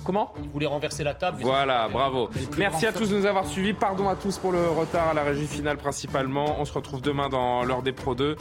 [0.03, 0.33] Comment?
[0.43, 1.37] Il voulait renverser la table.
[1.41, 2.29] Voilà, bravo.
[2.57, 3.73] Merci à tous de nous avoir suivis.
[3.73, 6.59] Pardon à tous pour le retard à la régie finale principalement.
[6.59, 8.35] On se retrouve demain dans l'heure des Pro 2.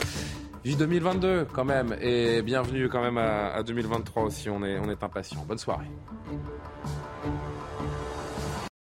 [0.64, 4.48] Vive 2022 quand même et bienvenue quand même à, 2023 aussi.
[4.48, 5.44] On est, on est impatient.
[5.46, 5.86] Bonne soirée.